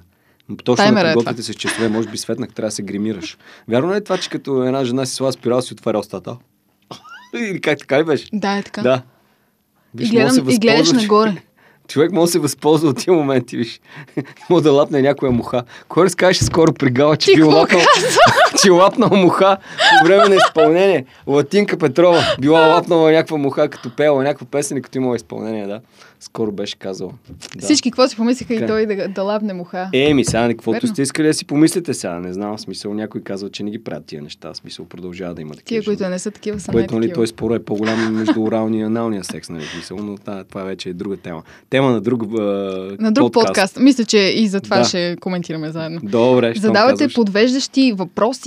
[0.64, 3.38] Точно да подготвите се с часове, може би светнак, трябва да се гримираш.
[3.68, 6.36] Вярно ли е това, че като една жена си слава спирал, си отваря устата?
[7.34, 8.28] Или как така ли беше?
[8.32, 8.82] Да, е така.
[8.82, 9.03] Да.
[9.95, 11.42] Виж, и, гледам, и гледаш нагоре.
[11.89, 13.80] Човек може да се възползва от тия моменти, виж.
[14.51, 15.62] Може да лапне някоя муха.
[15.89, 17.80] Кой разкажеше скоро при Гала, че бил лапнал,
[18.62, 19.57] че лапнал муха
[20.00, 21.05] по време на изпълнение.
[21.26, 25.80] Латинка Петрова била лапнала някаква муха, като пела някаква песен като имала изпълнение, да.
[26.20, 27.12] Скоро беше казал.
[27.57, 27.64] Да.
[27.64, 29.88] Всички какво си помислиха и той да, да лапне муха.
[29.92, 32.18] Еми, сега каквото сте искали да си помислите сега.
[32.18, 34.55] Не знам, смисъл някой казва, че не ги правят тия неща.
[34.55, 35.82] Смисъл продължава да има такива.
[35.82, 38.84] Тия, които не са такива, са Което, нали, той според е по-голям между оралния и
[38.84, 41.42] аналния секс, нали, смисъл, но това, това вече е друга тема.
[41.70, 42.42] Тема на друг, а,
[43.00, 43.46] на друг подкаст.
[43.46, 43.78] подкаст.
[43.80, 44.84] Мисля, че и за това да.
[44.84, 46.00] ще коментираме заедно.
[46.02, 46.55] Добре.
[46.57, 47.14] Задавате казваш...
[47.14, 48.43] подвеждащи въпроси.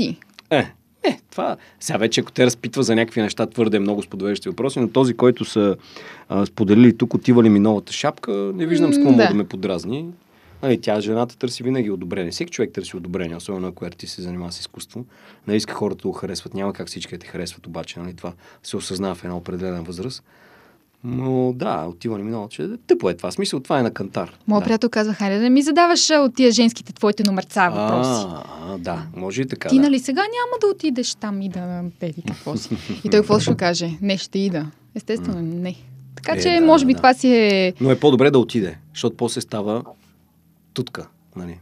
[0.49, 0.71] Е,
[1.03, 1.57] е, това.
[1.79, 5.13] Сега вече, ако те разпитва за някакви неща, твърде много с подвеждащи въпроси, но този,
[5.13, 5.75] който са
[6.29, 9.27] а, споделили тук, отива ли ми новата шапка, не виждам с какво да.
[9.27, 10.05] да ме подразни.
[10.63, 12.31] Нали, тя, жената, търси винаги одобрение.
[12.31, 15.05] Всеки човек търси одобрение, особено ако ти се занимава с изкуство.
[15.47, 16.53] Не иска хората да го харесват.
[16.53, 17.99] Няма как всички да те харесват, обаче.
[17.99, 18.33] Нали, това
[18.63, 20.23] се осъзнава в една определена възраст.
[21.03, 23.31] Но да, отива минало, че тъпо е това.
[23.31, 24.37] Смисъл, това е на кантар.
[24.47, 24.65] Моя да.
[24.65, 28.25] приятел казва, хайде да ми задаваш от тия женските твоите номерца въпроси.
[28.27, 29.69] А, а, да, може и така.
[29.69, 29.81] Ти да.
[29.81, 32.77] нали сега няма да отидеш там и да теди какво си.
[33.03, 33.89] и той какво ще каже?
[34.01, 34.65] Не, ще ида.
[34.95, 35.75] Естествено, не.
[36.15, 36.97] Така е, че, да, може би да.
[36.97, 37.73] това си е...
[37.81, 39.83] Но е по-добре да отиде, защото после става
[40.73, 41.07] тутка.
[41.35, 41.59] Нали?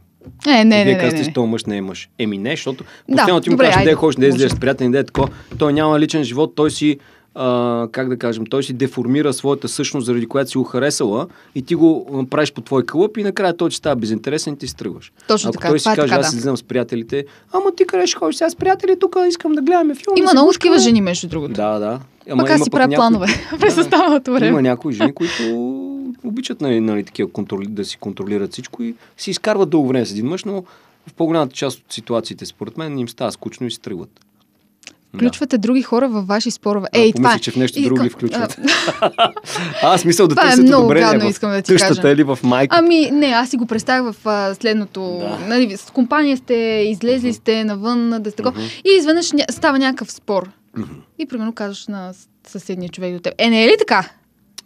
[0.48, 2.08] Е, не, Вие не, казвате, че този мъж не е мъж.
[2.18, 4.98] Еми не, защото постоянно да, ти му кажеш, да ходиш, да излезеш с приятели, да
[4.98, 5.28] е такова.
[5.58, 6.98] Той няма личен живот, той си
[7.36, 11.62] а, как да кажем, той си деформира своята същност, заради която си го харесала и
[11.62, 15.12] ти го правиш по твой кълъп и накрая той че става безинтересен и ти стръгваш.
[15.28, 15.68] Точно Ако така.
[15.68, 16.36] той си е каже, така, аз да.
[16.36, 19.94] излизам с приятелите, ама ти къде ще ходиш сега с приятели, тук искам да гледаме
[19.94, 20.16] филм.
[20.16, 21.52] Има много такива жени, между другото.
[21.52, 22.00] Да, да.
[22.30, 23.26] Ама пък аз си правя планове
[23.60, 24.46] през останалото време.
[24.46, 25.42] Има някои жени, които
[26.24, 30.10] обичат нали, нали, такива контроли, да си контролират всичко и си изкарват дълго време с
[30.10, 30.64] един мъж, но
[31.06, 34.25] в по-голямата част от ситуациите, според мен, им става скучно и се тръгват.
[35.16, 35.60] Включвате да.
[35.60, 36.88] други хора във ваши спорове.
[36.92, 37.38] Ей, това е.
[37.38, 38.58] че в нещо друго ли включват.
[39.82, 42.12] аз мисля да това търсят е много гадно, в искам да ти къщата кажа.
[42.12, 42.76] или в майка.
[42.78, 45.18] Ами, не, аз си го представях в а, следното.
[45.20, 45.38] Да.
[45.48, 46.54] Нали, с компания сте,
[46.88, 48.82] излезли сте навън, да сте uh-huh.
[48.84, 49.44] И изведнъж ня...
[49.50, 50.50] става някакъв спор.
[50.76, 50.86] Uh-huh.
[51.18, 52.12] И примерно казваш на
[52.46, 53.34] съседния човек до теб.
[53.38, 54.08] Е, не е ли така?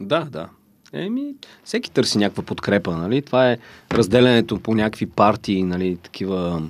[0.00, 0.46] Да, да.
[0.92, 1.34] Еми,
[1.64, 3.22] всеки търси някаква подкрепа, нали?
[3.22, 3.58] Това е
[3.92, 6.62] разделянето по някакви партии, нали, такива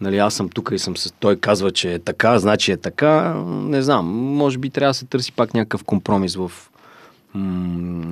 [0.00, 1.12] нали, аз съм тук и съм с...
[1.12, 3.34] Той казва, че е така, значи е така.
[3.46, 6.52] Не знам, може би трябва да се търси пак някакъв компромис в,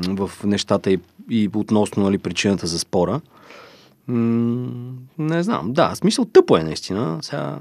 [0.08, 0.98] в нещата и,
[1.30, 3.20] и относно нали, причината за спора.
[5.18, 7.18] не знам, да, смисъл тъпо е наистина.
[7.22, 7.58] Сега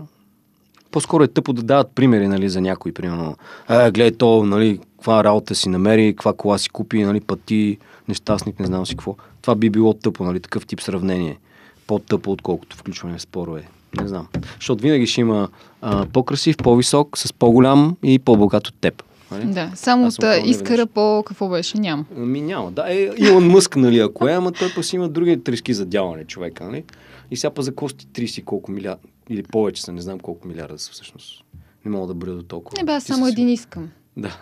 [0.91, 3.38] по-скоро е тъпо да дават примери, нали, за някой, примерно.
[3.69, 8.59] Е, гледай то, нали, каква работа си намери, каква кола си купи, нали, пъти, нещастник,
[8.59, 9.15] не знам си какво.
[9.41, 11.39] Това би било тъпо, нали, такъв тип сравнение.
[11.88, 13.67] По-тъпо, отколкото включване в спорове.
[14.01, 14.27] Не знам.
[14.55, 15.49] Защото винаги ще има
[15.81, 19.03] а, по-красив, по-висок, с по-голям и по-богат от теб.
[19.31, 19.45] Нали?
[19.45, 22.05] Да, само от искара по какво беше, няма.
[22.17, 22.93] Ами няма, да.
[22.93, 26.63] Е, Илон Мъск, нали, ако е, ама той си има други трески за дяване човека,
[26.63, 26.83] нали?
[27.31, 30.79] И сега па за кости 30 колко милиарда, или повече са, не знам колко милиарда
[30.79, 31.43] са всъщност.
[31.85, 32.77] Не мога да броя до толкова.
[32.77, 33.89] Не бе, само един искам.
[34.17, 34.38] Да.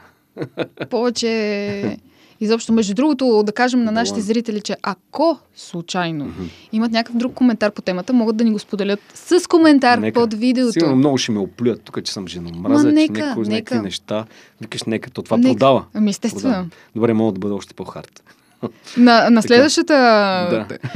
[0.90, 1.28] Повече
[2.42, 6.50] Изобщо, между другото, да кажем на нашите зрители, че ако случайно mm-hmm.
[6.72, 10.20] имат някакъв друг коментар по темата, могат да ни го споделят с коментар нека.
[10.20, 10.74] под видеото.
[10.74, 13.82] Сигурно много ще ме оплюят тук, че съм женомраза, нека, че някой нека.
[13.82, 14.26] неща.
[14.62, 15.50] Викаш, нека, то това нека.
[15.50, 15.86] продава.
[15.94, 16.42] Ами естествено.
[16.42, 16.68] Продава.
[16.96, 18.24] Добре, мога да бъда още по-хард.
[18.98, 19.94] На, на следващата...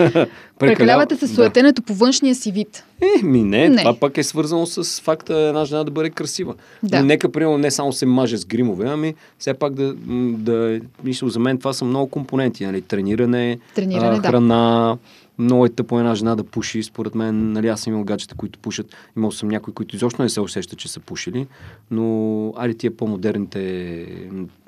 [0.07, 0.25] Да.
[0.59, 1.85] Прекалявате с суетенето да.
[1.85, 2.83] по външния си вид.
[3.01, 6.55] Е, ми не, не, това пък е свързано с факта една жена да бъде красива.
[6.83, 6.99] Да.
[6.99, 9.93] Но нека, примерно, не само се маже с гримове, ами все пак да,
[10.37, 12.81] да мисля, за мен това са много компоненти, нали?
[12.81, 14.97] Трениране, Трениране а, храна, да
[15.39, 16.83] много е тъпо една жена да пуши.
[16.83, 18.95] Според мен, нали, аз съм имал гаджета, които пушат.
[19.17, 21.47] Имал съм някои, които изобщо не се усещат, че са пушили.
[21.91, 23.59] Но, ари тия по-модерните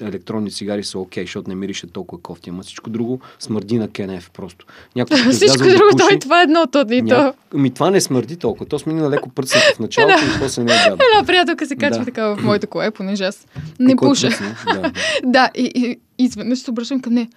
[0.01, 2.49] електронни цигари са окей, okay, защото не мирише толкова кофти.
[2.49, 4.65] Ама всичко друго смърди на КНФ просто.
[4.95, 6.85] Някой, всичко друго, да пуши, той това е едното.
[6.89, 7.07] Ня...
[7.07, 7.33] то.
[7.55, 8.65] Ами това не смърди толкова.
[8.65, 11.03] То смени на леко пръцата в началото и после не е гадно.
[11.13, 12.05] Една приятелка се качва да.
[12.05, 13.47] така в моето коле, понеже аз
[13.79, 14.29] не пуша.
[14.65, 14.91] да,
[15.23, 15.49] да.
[15.55, 17.27] и, и, изведнъж се обръщам към нея.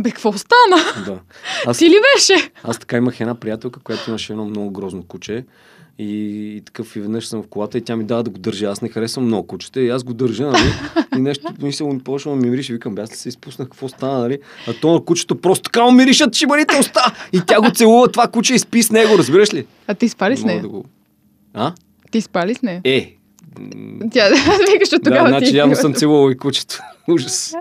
[0.00, 1.04] Бе, какво стана?
[1.06, 1.18] Да.
[1.66, 2.50] Аз, Ти ли беше?
[2.64, 5.44] Аз така имах една приятелка, която имаше едно много грозно куче
[5.98, 6.04] И,
[6.56, 8.66] и такъв и веднъж съм в колата и тя ми дава да го държа.
[8.66, 10.72] Аз не харесвам много кучета и аз го държа, нали?
[11.16, 12.72] И нещо мисля, ми почва ми мирише.
[12.72, 14.38] Викам, аз ли се изпуснах, какво стана, нали?
[14.68, 17.14] А то на кучето просто така му миришат шибаните уста.
[17.32, 19.66] И тя го целува това куче и спи с него, разбираш ли?
[19.86, 20.62] А ти спали с нея?
[20.62, 20.84] Да го...
[21.54, 21.72] А?
[22.10, 22.80] Ти спали с нея?
[22.84, 23.14] Е,
[24.12, 24.28] тя
[24.72, 25.30] викаш от тогава.
[25.30, 26.80] Да, значи явно съм целувал и кучето.
[27.08, 27.54] Ужас.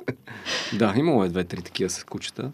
[0.73, 2.51] да, имало е две-три такива с кучета.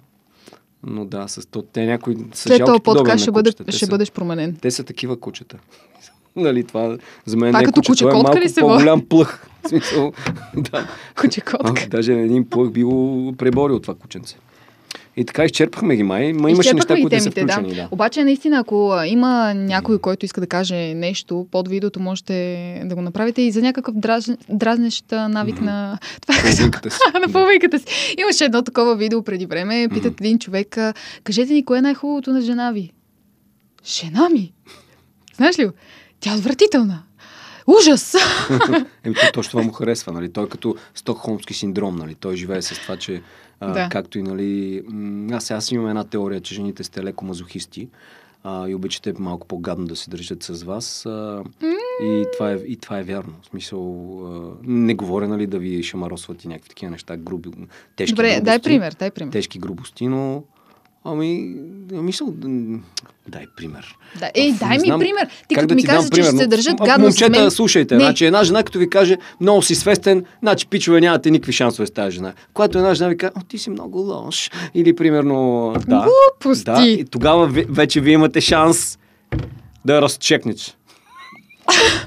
[0.83, 4.11] Но да, с то, те някои са След този подкаст ще, бъде, ще са, бъдеш
[4.11, 4.57] променен.
[4.61, 5.57] Те са такива кучета.
[6.35, 9.47] нали, това за мен това не е като куче, котка е ли се по-голям плъх.
[9.67, 10.13] смисъл,
[10.55, 10.87] да.
[11.21, 11.87] Куче котка.
[11.89, 14.37] даже един плъх би го преборил това кученце.
[15.17, 16.33] И така изчерпахме ги май.
[16.33, 17.69] Ма имаше неща, които са включени.
[17.69, 17.75] Да.
[17.75, 17.87] да.
[17.91, 23.01] Обаче, наистина, ако има някой, който иска да каже нещо под видеото, можете да го
[23.01, 24.25] направите и за някакъв драж...
[24.49, 25.61] дразнещ навик mm-hmm.
[25.61, 25.97] на...
[26.21, 26.63] Това си.
[27.27, 28.15] на пълвайката си.
[28.21, 29.87] Имаше едно такова видео преди време.
[29.93, 30.21] Питат mm-hmm.
[30.21, 30.77] един човек,
[31.23, 32.91] кажете ни, кое е най-хубавото на жена ви?
[33.85, 34.53] Жена ми?
[35.35, 35.69] Знаеш ли?
[36.19, 37.03] Тя е отвратителна.
[37.67, 38.15] Ужас!
[39.03, 40.31] Еми, то, точно това му харесва, нали?
[40.31, 42.15] Той е като стокхолмски синдром, нали?
[42.15, 43.21] Той живее с това, че
[43.59, 43.89] а, да.
[43.91, 44.81] както и, нали...
[45.31, 47.89] Аз, аз имам една теория, че жените сте леко мазохисти
[48.43, 51.05] а, и обичате малко по-гадно да се държат с вас.
[51.05, 52.03] А, mm.
[52.03, 53.33] и, това е, и това е вярно.
[53.41, 53.81] В смисъл,
[54.25, 57.49] а, не говоря, нали, да ви шамаросват и някакви такива неща, груби,
[57.95, 59.31] тежки Добре, грубости, дай пример, дай пример.
[59.31, 60.43] Тежки грубости, но
[61.05, 61.55] Ами,
[61.91, 62.25] мисля,
[63.27, 63.95] дай пример.
[64.19, 65.27] Да, ей, дай ми пример.
[65.47, 67.51] Ти като да ми кажеш, че ще се държат гадно Момчета, мен...
[67.51, 68.03] слушайте, не.
[68.03, 71.91] значи една жена, като ви каже, много си свестен, значи пичове нямате никакви шансове с
[71.91, 72.33] тази жена.
[72.53, 74.51] Когато една жена ви каже, ти си много лош.
[74.73, 76.05] Или примерно, да.
[76.05, 76.63] Глупости.
[76.63, 78.99] Да, и тогава вече вие имате шанс
[79.85, 80.75] да разчекнете.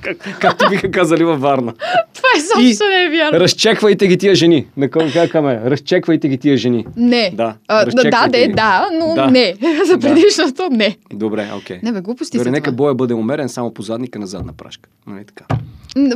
[0.02, 1.72] Как, както биха казали във Варна.
[2.14, 3.40] Това е също не е вярно.
[3.40, 4.66] Разчеквайте ги тия жени.
[4.76, 5.60] На как каме?
[5.64, 6.86] Разчеквайте ги тия жени.
[6.96, 7.30] Не.
[7.34, 7.54] Да.
[7.68, 9.26] А, да, да, да, но да.
[9.26, 9.54] не.
[9.86, 10.96] За предишното не.
[11.12, 11.76] Добре, окей.
[11.76, 11.82] Okay.
[11.82, 14.88] Не, бе, глупости Добре, нека боя бъде умерен само по задника на задна прашка.
[15.06, 15.44] Нали така?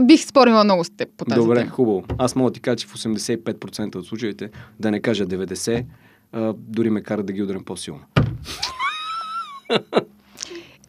[0.00, 1.70] Бих спорила много с теб по тази Добре, тема.
[1.70, 2.04] хубаво.
[2.18, 5.84] Аз мога да ти кажа, че в 85% от случаите, да не кажа 90%,
[6.32, 8.00] а, дори ме кара да ги ударям по-силно.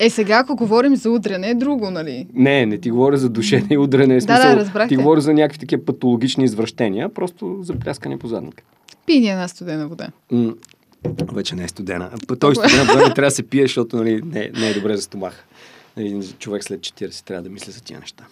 [0.06, 2.28] Е, сега, ако говорим за удряне, е друго, нали?
[2.34, 4.22] Не, не ти говоря за душене и удряне.
[4.22, 4.90] Смисъл, да, да, разбрахте.
[4.90, 8.64] Ти говоря за някакви такива патологични извращения, просто за пляскане по задника.
[9.06, 10.08] Пи ни една студена вода.
[10.32, 10.54] М-
[11.34, 12.12] вече не е студена.
[12.40, 15.02] Той студена вода не трябва да се пие, защото нали, не, не е добре за
[15.02, 15.44] стомаха.
[15.98, 18.24] Нали, човек след 40 трябва да мисли за тия неща.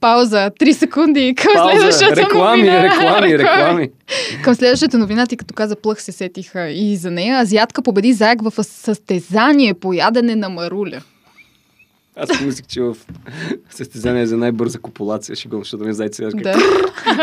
[0.00, 2.82] Пауза, 3 секунди към Пауза, следващата реклами, новина.
[2.82, 3.90] Реклами, реклами,
[4.44, 7.40] Към следващата новина, ти като каза плъх се сетиха и за нея.
[7.40, 11.00] Азиатка победи заек в състезание по ядене на маруля.
[12.16, 12.96] Аз мислих, че в
[13.70, 16.54] състезание за най-бърза копулация ще го, защото ме зайци да.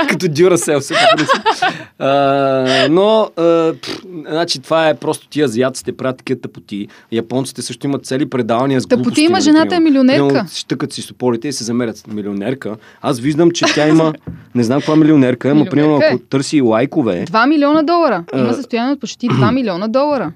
[0.09, 0.93] като дюра сел се
[1.99, 6.87] а, Но, а, пф, значи, това е просто ти азиатците правят такива тъпоти.
[7.11, 9.03] Японците също имат цели предавания с глупости.
[9.03, 10.45] Тъпоти има, жената е милионерка.
[10.53, 12.77] Щъкат си сополите и се замерят с милионерка.
[13.01, 14.13] Аз виждам, че тя има,
[14.55, 17.25] не знам каква милионерка, но примерно ако търси лайкове.
[17.25, 18.23] 2 милиона долара.
[18.35, 20.31] Има състояние от почти 2 милиона долара.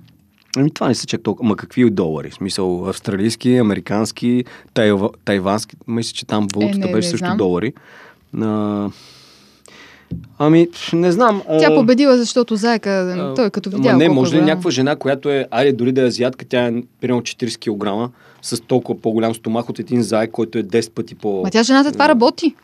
[0.58, 1.50] Ами това не са чак толкова.
[1.50, 2.30] Ма какви долари?
[2.30, 5.76] В смисъл австралийски, американски, тайва, тайвански.
[5.88, 7.38] Мисля, че там валутата е, не, беше не също знам.
[7.38, 7.74] долари.
[8.42, 8.90] А,
[10.38, 11.42] Ами, не знам.
[11.60, 13.98] Тя победила, защото заека, а, той като видял.
[13.98, 17.22] Не, може ли някаква жена, която е, айде дори да е азиатка, тя е примерно
[17.22, 21.42] 40 кг, с толкова по-голям стомах от един заек, който е 10 пъти по...
[21.44, 22.56] Ма тя жената това работи.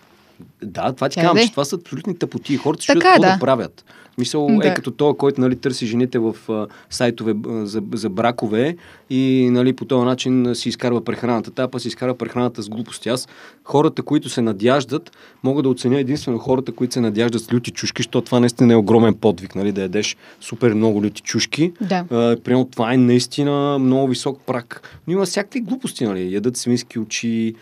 [0.63, 2.57] Да, това ти казвам, че това са абсолютни тъпоти.
[2.57, 3.33] Хората ще какво да.
[3.33, 3.85] да правят.
[4.17, 4.67] Мисъл да.
[4.67, 8.75] е като този, който нали, търси жените в а, сайтове а, за, за бракове
[9.09, 11.51] и нали, по този начин си изкарва прехраната.
[11.51, 13.09] Та па си изкарва прехраната с глупости.
[13.09, 13.27] Аз
[13.63, 15.11] хората, които се надяждат,
[15.43, 18.75] мога да оценя единствено хората, които се надяждат с люти чушки, защото това наистина е
[18.75, 21.73] огромен подвиг, нали, да ядеш супер много люти чушки.
[21.81, 22.05] Да.
[22.11, 24.99] А, примерно това е наистина много висок прак.
[25.07, 26.33] Но има всякакви глупости, нали.
[26.33, 27.55] Ядат свински очи,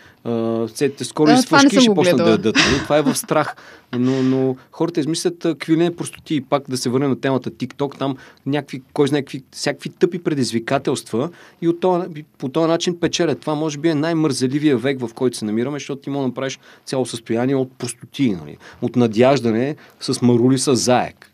[0.74, 2.56] Сетите, скоро и свършки ще почнат да ядат.
[2.56, 2.83] Нали?
[2.84, 3.56] Това е в страх.
[3.92, 6.34] Но, но хората измислят квилине простоти.
[6.34, 8.16] И пак да се върнем на темата TikTok, там
[8.46, 11.30] някакви, кой знае, какви, всякакви тъпи предизвикателства
[11.62, 12.06] и от това,
[12.38, 13.40] по този начин печелят.
[13.40, 16.58] Това може би е най-мързеливия век, в който се намираме, защото ти може да направиш
[16.84, 18.56] цяло състояние от простоти, нали?
[18.82, 21.30] от надяждане с марули с заек.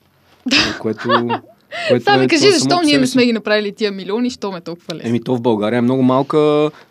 [0.80, 1.28] което
[2.04, 5.08] Само ми кажи, защо ние не сме ги направили тия милиони, що ме толкова лесно?
[5.08, 6.38] Еми, то в България е много малка.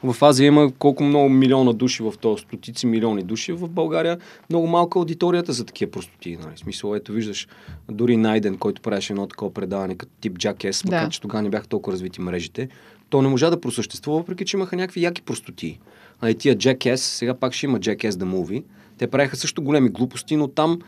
[0.03, 3.51] В Азия има колко много милиона души в този, стотици милиони души.
[3.51, 4.17] В България
[4.49, 6.37] много малка аудиторията за такива простоти.
[6.41, 6.57] Нали?
[6.57, 7.47] Смисъл, ето виждаш,
[7.91, 10.95] дори Найден, който правеше едно такова предаване като тип Джакес, да.
[10.95, 12.69] макар че тогава не бяха толкова развити мрежите,
[13.09, 15.79] то не можа да просъществува, въпреки че имаха някакви яки простоти.
[16.21, 18.63] А и тия Jackass, сега пак ще има Jackass the Movie.
[18.97, 20.79] Те правиха също големи глупости, но там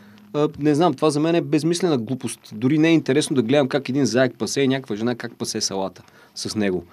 [0.58, 2.40] не знам, това за мен е безмислена глупост.
[2.52, 5.60] Дори не е интересно да гледам как един заек пасе и някаква жена как пасе
[5.60, 6.02] салата.
[6.34, 6.84] С него.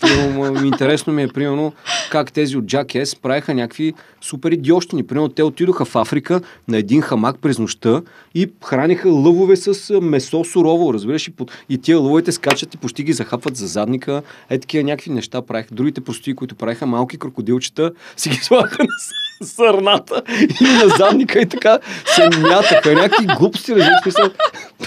[0.00, 1.72] Примерно, интересно ми е, примерно,
[2.10, 5.06] как тези от Jackass правиха някакви супер идиощини.
[5.06, 8.02] Примерно, те отидоха в Африка на един хамак през нощта
[8.34, 11.28] и храниха лъвове с месо сурово, разбираш?
[11.28, 11.32] И,
[11.68, 14.22] и тия лъвовете скачат и почти ги захапват за задника.
[14.50, 15.74] Е, такива някакви неща правиха.
[15.74, 20.22] Другите прости, които правиха малки крокодилчета, си ги слагаха на сърната
[20.60, 22.94] и на задника и така се мятаха.
[22.94, 24.30] Някакви глупости, разбираш?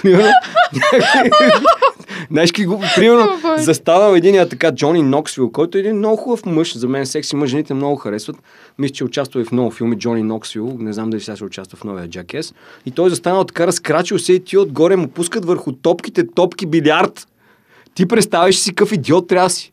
[0.02, 0.32] Примерно,
[2.32, 2.84] Знаеш ки го,
[4.00, 7.36] примерно, застанал един така Джони Ноксвил, който е един много хубав мъж, за мен секси
[7.36, 8.36] мъж, жените много харесват.
[8.80, 11.78] Мисля, че участва и в много филми Джони Ноксвил, не знам дали сега се участва
[11.78, 12.54] в новия Джакес.
[12.86, 16.66] И той е застанал така, разкрачил се и ти отгоре му пускат върху топките топки
[16.66, 17.28] билярд.
[17.94, 19.72] Ти представиш си какъв идиот трябва си.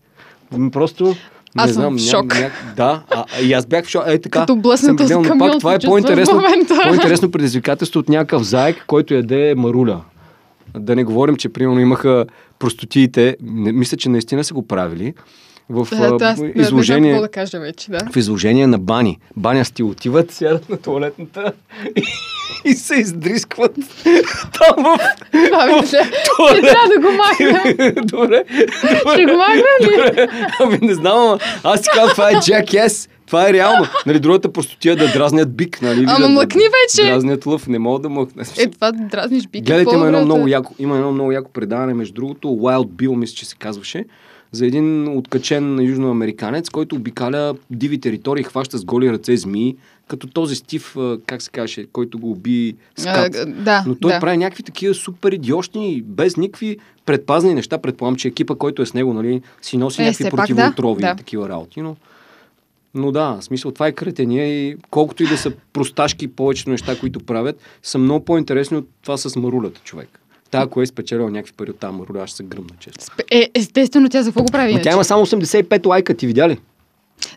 [0.73, 1.15] Просто
[1.57, 2.35] аз не знам, съм в шок.
[2.35, 4.03] Ня, ня, да, а, и аз бях в шок.
[4.07, 6.43] Е, така, Като блъснато с камион, пак, това е по-интересно,
[6.89, 10.01] по-интересно предизвикателство от някакъв заек, който яде маруля.
[10.77, 12.27] Да не говорим, че примерно имаха
[12.59, 15.15] простотиите, не, мисля, че наистина са го правили,
[15.71, 17.99] в да, изложение, да, да кажа вече, да.
[18.13, 19.19] в изложение на бани.
[19.37, 21.53] Баня сти отиват, сядат на туалетната
[21.97, 22.03] и,
[22.65, 23.75] и се издрискват
[24.53, 24.99] там в,
[25.33, 25.91] Това в
[26.37, 26.65] туалет.
[26.65, 27.95] трябва да го махнем.
[28.07, 28.45] добре.
[29.13, 29.97] Ще го махнем ли?
[29.97, 30.29] Добре.
[30.61, 33.09] Ами не знам, аз си казвам, това е Jackass.
[33.27, 33.87] Това е реално.
[34.07, 35.83] Нали, другата простотия да дразнят бик.
[35.83, 37.11] Нали, Ама да, млъкни вече.
[37.11, 38.45] Дразнят лъв, не мога да млъкна.
[38.59, 39.65] Е, това дразниш бик.
[39.65, 43.35] Гледайте, има едно, много яко, има едно много яко предаване, между другото, Wild Bill, мисля,
[43.35, 44.05] че се казваше,
[44.53, 49.77] за един откачен южноамериканец, който обикаля диви територии, хваща с голи ръце змии,
[50.09, 50.97] като този Стив,
[51.27, 53.35] как се каже, който го уби скат.
[53.35, 54.21] А, да, Но той да.
[54.21, 57.79] прави някакви такива супер идиощни, без никакви предпазни неща.
[57.79, 61.15] Предполагам, че екипа, който е с него, нали, си носи Е, някакви противоотрови да, да.
[61.15, 61.83] такива работи.
[61.83, 61.97] Но,
[62.95, 66.99] но да, в смисъл, това е кретения и колкото и да са просташки повечето неща,
[67.01, 70.21] които правят, са много по-интересни от това с марулята, човек.
[70.51, 73.01] Та, ако е спечелила някакви пари от тази маруля, аз ще се гръмна, често.
[73.31, 74.75] Е, естествено, тя за какво го прави?
[74.75, 76.59] Но тя има само 85 лайка, ти видя ли?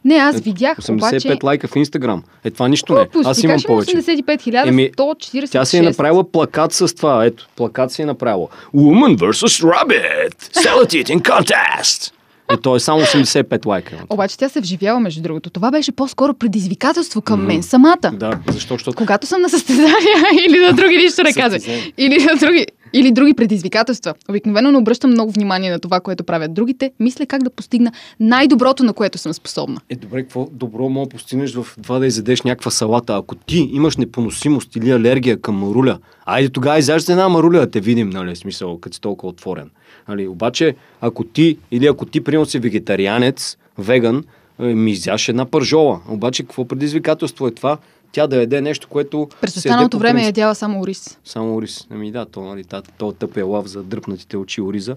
[0.06, 1.38] Не, аз видях, 85 обаче...
[1.43, 2.24] лайка в Инстаграм.
[2.43, 3.00] Е, това нищо не.
[3.00, 3.97] Глупост, Аз имам повече.
[3.97, 5.52] 85 Еми, 146.
[5.52, 7.26] Тя си е направила плакат с това.
[7.26, 8.47] Ето, плакат си е направила.
[8.76, 9.64] Woman vs.
[9.64, 10.36] Rabbit.
[10.36, 12.14] Salad eating contest.
[12.52, 14.04] Е, то е само 85 лайка.
[14.10, 15.50] Обаче тя се вживява, между другото.
[15.50, 18.12] Това беше по-скоро предизвикателство към мен самата.
[18.14, 18.74] Да, защо?
[18.74, 20.16] Защото Когато съм на състезания
[20.47, 21.34] или на други, нищо не.
[21.34, 21.84] Състезания.
[21.97, 24.14] Или на други, или други предизвикателства.
[24.30, 26.91] Обикновено не обръщам много внимание на това, което правят другите.
[27.00, 29.82] Мисля как да постигна най-доброто, на което съм способна.
[29.89, 33.16] Е, добре, какво добро мога да постигнеш в това да изядеш някаква салата?
[33.16, 37.80] Ако ти имаш непоносимост или алергия към маруля, айде тогава изяждаш една маруля да те
[37.80, 39.70] видим, нали, смисъл, като си толкова отворен.
[40.08, 44.24] Нали, обаче, ако ти, или ако ти, примерно, си вегетарианец, веган,
[44.60, 46.02] е, ми изяш една пържола.
[46.10, 47.78] Обаче, какво предизвикателство е това?
[48.12, 49.30] Тя да яде нещо, което.
[49.41, 51.20] През останалото време е ядяла само ориз.
[51.26, 51.88] Само ориз.
[51.89, 54.95] Ами да, то, нали, та, то тъпия лав за дръпнатите очи ориза.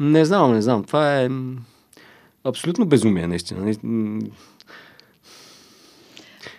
[0.00, 0.84] Не знам, не знам.
[0.84, 1.28] Това е
[2.44, 3.74] абсолютно безумие, наистина.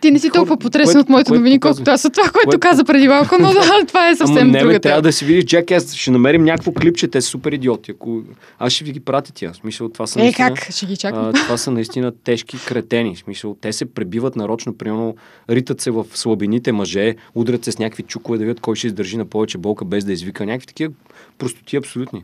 [0.02, 2.24] Ти не си Хора, толкова потресен което- от моите което новини, колкото аз от това,
[2.24, 5.02] което което- каза преди малко, но да, това е съвсем Ама не, друга бе, трябва
[5.02, 5.96] да си видиш Jackass.
[5.96, 7.92] Ще намерим някакво клипче, те са супер идиоти.
[7.92, 8.22] Ако...
[8.60, 9.52] Аз ще ви ги пратя тия.
[9.54, 10.72] В смисъл, това са Е, наистина, как?
[10.72, 11.26] Ще ги чакам.
[11.26, 13.16] а, това са наистина тежки кретени.
[13.16, 15.16] Смисъл, те се пребиват нарочно, примерно,
[15.50, 19.18] ритат се в слабините мъже, удрят се с някакви чукове да видят кой ще издържи
[19.18, 20.46] на повече болка без да извика.
[20.46, 20.94] Някакви такива
[21.38, 22.24] простоти абсолютни.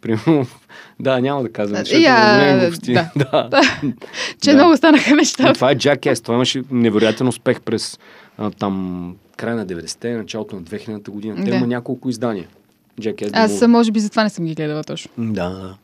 [0.00, 0.46] Примерно,
[1.00, 1.78] да, няма да казвам.
[1.78, 2.70] защото не е
[3.16, 3.48] да.
[3.50, 3.60] да.
[4.42, 4.56] Че да.
[4.56, 5.52] много станаха неща.
[5.52, 6.22] това е Jackass.
[6.22, 7.98] Това имаше невероятен успех през
[8.38, 11.36] а, там края на 90-те, началото на 2000-та година.
[11.36, 11.56] Те Да.
[11.56, 12.46] има няколко издания.
[13.00, 13.30] Jackass.
[13.32, 13.66] Аз The Movie.
[13.66, 15.10] може би затова не съм ги гледала точно.
[15.18, 15.74] Да, да.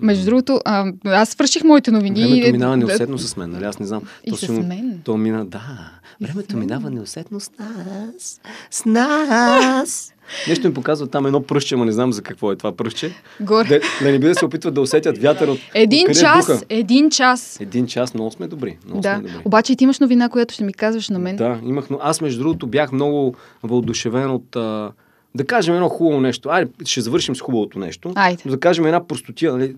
[0.00, 2.20] Между другото, а, аз свърших моите новини.
[2.22, 3.64] Времето минава Да, неусетно с мен, нали?
[3.64, 4.02] Аз не знам.
[4.24, 5.00] И То с мен.
[5.04, 5.90] То мина, да.
[6.20, 8.40] Времето минава неусетно с нас.
[8.70, 10.12] С нас.
[10.48, 13.12] Нещо ми показва там едно пръстче, ама не знам за какво е това пръстче.
[13.40, 13.68] Горе.
[13.68, 16.60] Да, да не би да се опитват да усетят вятър от Един откъде час, духа.
[16.68, 17.60] един час.
[17.60, 18.78] Един час, много сме добри.
[18.86, 19.14] Много Да.
[19.14, 19.42] сме добри.
[19.44, 21.36] Обаче и ти имаш новина, която ще ми казваш на мен.
[21.36, 24.90] Да, имах, но аз между другото бях много въодушевен от, а,
[25.34, 26.48] да кажем едно хубаво нещо.
[26.48, 28.12] Айде, ще завършим с хубавото нещо.
[28.14, 28.42] Айде.
[28.44, 29.52] Но да кажем една простотия.
[29.52, 29.74] Нали?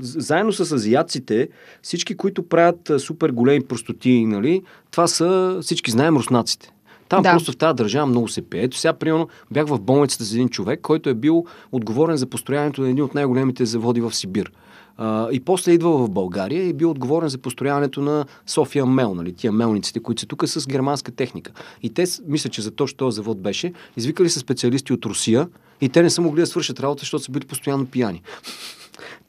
[0.00, 1.48] Заедно с азиатците,
[1.82, 4.62] всички, които правят супер големи простоти, нали?
[4.90, 6.72] това са, всички знаем, руснаците.
[7.10, 7.30] Там Да.
[7.30, 8.62] просто в тази държава много се пее.
[8.62, 12.80] Ето сега, примерно, бях в болницата с един човек, който е бил отговорен за построяването
[12.82, 14.52] на един от най-големите заводи в Сибир.
[14.96, 19.32] А, и после идва в България и бил отговорен за построяването на София Мел, нали,
[19.32, 21.52] тия мелниците, които са тук с германска техника.
[21.82, 25.48] И те, мисля, че за точно този завод беше, извикали са специалисти от Русия
[25.80, 28.22] и те не са могли да свършат работа, защото са били постоянно пияни.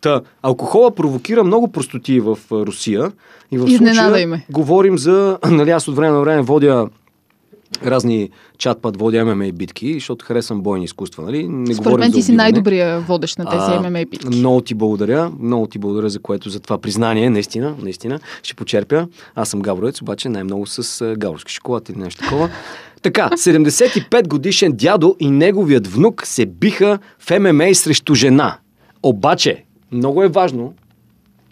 [0.02, 3.12] Та, алкохола провокира много простоти в Русия.
[3.52, 4.46] И в случая е.
[4.50, 5.40] говорим за...
[5.52, 6.90] Нали, аз от време на време водя
[7.86, 11.24] разни чат-пат водя ММА битки, защото харесвам бойни изкуства.
[11.24, 11.48] Нали?
[11.48, 14.28] Не Според мен ти си най-добрия водещ на тези ММА битки.
[14.28, 18.20] Много ти благодаря, много ти благодаря за което, за това признание, наистина, наистина.
[18.44, 19.08] Ще почерпя.
[19.36, 22.50] Аз съм гавровец, обаче най-много с гавровски шоколад или нещо такова.
[23.02, 28.58] Така, 75 годишен дядо и неговият внук се биха в ММА срещу жена.
[29.04, 30.74] Обаче, много е важно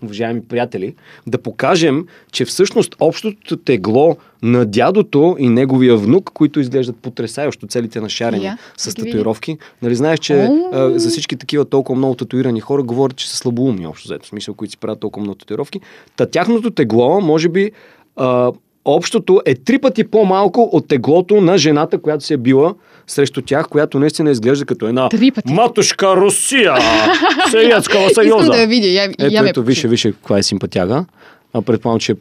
[0.04, 0.96] уважаеми приятели,
[1.28, 8.02] да покажем, че всъщност общото тегло на дядото и неговия внук, които изглеждат потрясащо, целите
[8.02, 9.58] на шарени yeah, с татуировки.
[9.82, 10.96] Нали знаеш, че oh.
[10.96, 14.54] а, за всички такива толкова много татуирани хора говорят, че са слабоумни общо взето, смисъл,
[14.54, 15.80] които си правят толкова много татуировки.
[16.16, 17.72] Та тяхното тегло, може би,
[18.16, 18.52] а,
[18.86, 22.74] общото е три пъти по-малко от теглото на жената, която се е била
[23.08, 25.10] срещу тях, която наистина изглежда като една
[25.46, 26.76] матушка Русия,
[27.52, 28.36] Съветского съюза.
[28.36, 28.88] Искам да я видя.
[28.88, 31.06] Я, ето, я ето, више, више, каква е симпатяга.
[31.54, 32.16] А предполагам, че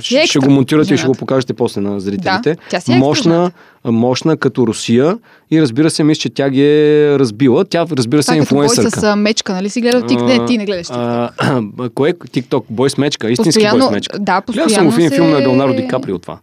[0.00, 2.56] ще, ще го монтирате и ще го покажете после на зрителите.
[2.70, 3.50] Да, е мощна,
[3.84, 5.18] мощна като Русия
[5.50, 7.64] и разбира се, мисля, че тя ги е разбила.
[7.64, 9.00] Тя, разбира се, е инфлуенсърка.
[9.00, 10.20] с мечка, нали си гледал тик?
[10.20, 11.90] Не, ти не гледаш TikTok.
[11.94, 12.64] Кое е TikTok?
[12.70, 13.30] Бой с мечка?
[13.30, 14.18] Истински постоянно, бой с мечка.
[14.18, 16.38] Да, постоянно Гледал съм в един филм на Леонардо Ди Каприо това.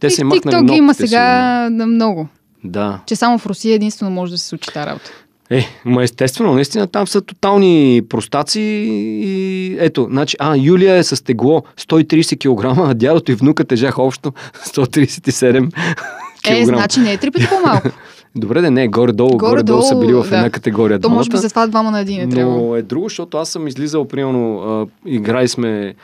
[0.00, 2.28] Те се махнали TikTok има сега на много.
[2.64, 3.00] Да.
[3.06, 5.10] Че само в Русия единствено може да се случи тази работа.
[5.52, 11.24] Е, ма естествено, наистина там са тотални простаци и ето, значи, а, Юлия е с
[11.24, 14.32] тегло 130 кг, а дядото и внука тежаха общо
[14.66, 16.50] 137 кг.
[16.50, 17.88] Е, значи не е три пъти по-малко.
[18.36, 20.50] Добре, да не, горе-долу, горе-долу, горе-долу са били в една да.
[20.50, 21.00] категория.
[21.00, 22.56] То може би за това двама на един е трябва.
[22.56, 25.94] Но е друго, защото аз съм излизал, примерно, а, играли сме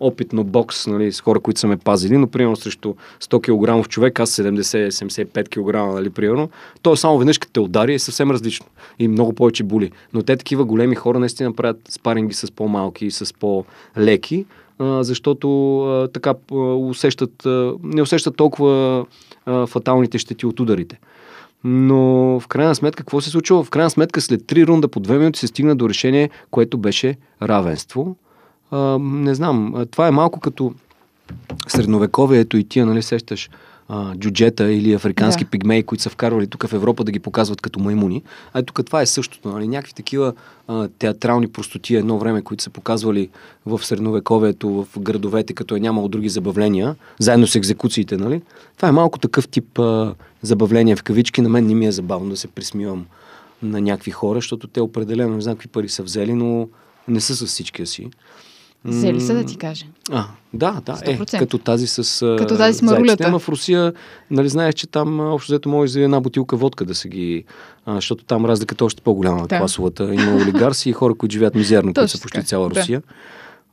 [0.00, 4.20] опитно бокс, нали, с хора, които са ме пазили, но примерно срещу 100 кг човек,
[4.20, 6.48] аз 70-75 кг, нали, примерно,
[6.82, 8.66] то е само веднъж като те удари е съвсем различно
[8.98, 9.90] и много повече боли.
[10.12, 14.46] Но те такива големи хора наистина правят спаринги с по-малки и с по-леки,
[14.80, 19.04] защото а, така усещат, а, не усещат толкова
[19.46, 20.98] а, фаталните щети от ударите.
[21.64, 23.64] Но в крайна сметка, какво се случва?
[23.64, 27.16] В крайна сметка, след три рунда по две минути се стигна до решение, което беше
[27.42, 28.16] равенство.
[28.70, 30.74] А, не знам, това е малко като
[31.68, 33.50] средновековието и тия, нали, сещаш,
[33.88, 35.50] а, джуджета или африкански да.
[35.50, 38.22] пигмеи, които са вкарвали тук в Европа да ги показват като маймуни.
[38.52, 39.48] А тук това е същото.
[39.48, 39.68] Нали?
[39.68, 40.32] Някакви такива
[40.68, 43.28] а, театрални простоти едно време, които са показвали
[43.66, 48.16] в средновековието, в градовете, като е нямало други забавления, заедно с екзекуциите.
[48.16, 48.42] Нали?
[48.76, 51.40] Това е малко такъв тип а, забавление в кавички.
[51.40, 53.06] На мен не ми е забавно да се присмивам
[53.62, 56.68] на някакви хора, защото те определено не знам какви пари са взели, но
[57.08, 58.10] не са с всичкия си.
[58.84, 59.86] Взели са да ти кажа.
[60.10, 60.24] А,
[60.54, 60.98] да, да.
[61.04, 62.36] Е, като тази с.
[62.38, 63.24] Като тази с марулята.
[63.26, 63.92] Ама в Русия,
[64.30, 67.44] нали знаеш, че там общо взето може за една бутилка водка да се ги.
[67.86, 69.58] А, защото там разликата е още по-голяма да.
[69.58, 70.14] класовата.
[70.14, 73.02] Има олигарси и хора, които живеят мизерно, които са почти цяла Русия.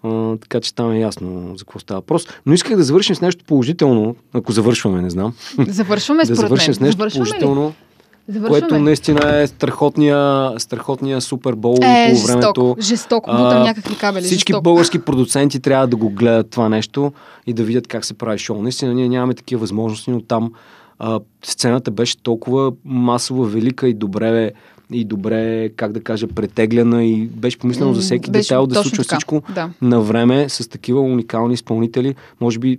[0.04, 0.10] Да.
[0.10, 2.28] А, така че там е ясно за какво става въпрос.
[2.46, 5.34] Но исках да завършим с нещо положително, ако завършваме, не знам.
[5.68, 7.68] Завършваме да завършим с нещо положително.
[7.68, 7.85] Ли?
[8.28, 8.60] Завършваме.
[8.60, 12.76] Което наистина е страхотния, страхотния супербол е, по времето.
[12.80, 13.32] Жестоко.
[13.32, 14.24] Бутам някакви кабели.
[14.24, 14.64] Всички жестоко.
[14.64, 17.14] български продуценти трябва да го гледат това нещо
[17.48, 18.62] и да видят как се прави шоу.
[18.62, 20.52] Наистина ние нямаме такива възможности, но там
[21.00, 24.52] а, сцената беше толкова масово велика и добре
[24.92, 29.04] и добре, как да кажа, претегляна и беше помислено за всеки беше детайл да случва
[29.04, 29.16] така.
[29.16, 29.70] всичко да.
[29.82, 32.16] на време с такива уникални изпълнители.
[32.42, 32.78] Може би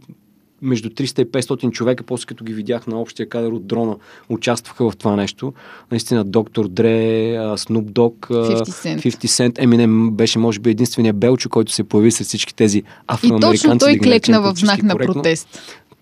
[0.63, 3.97] между 300 и 500 човека, после като ги видях на общия кадър от дрона,
[4.29, 5.53] участваха в това нещо.
[5.91, 6.89] Наистина доктор Дре,
[7.37, 12.55] Snoop Dogg, 50 Cent, Eminem беше може би единствения белчо, който се появи с всички
[12.55, 13.67] тези афроамериканци.
[13.67, 15.49] И точно той клекна в знак на протест.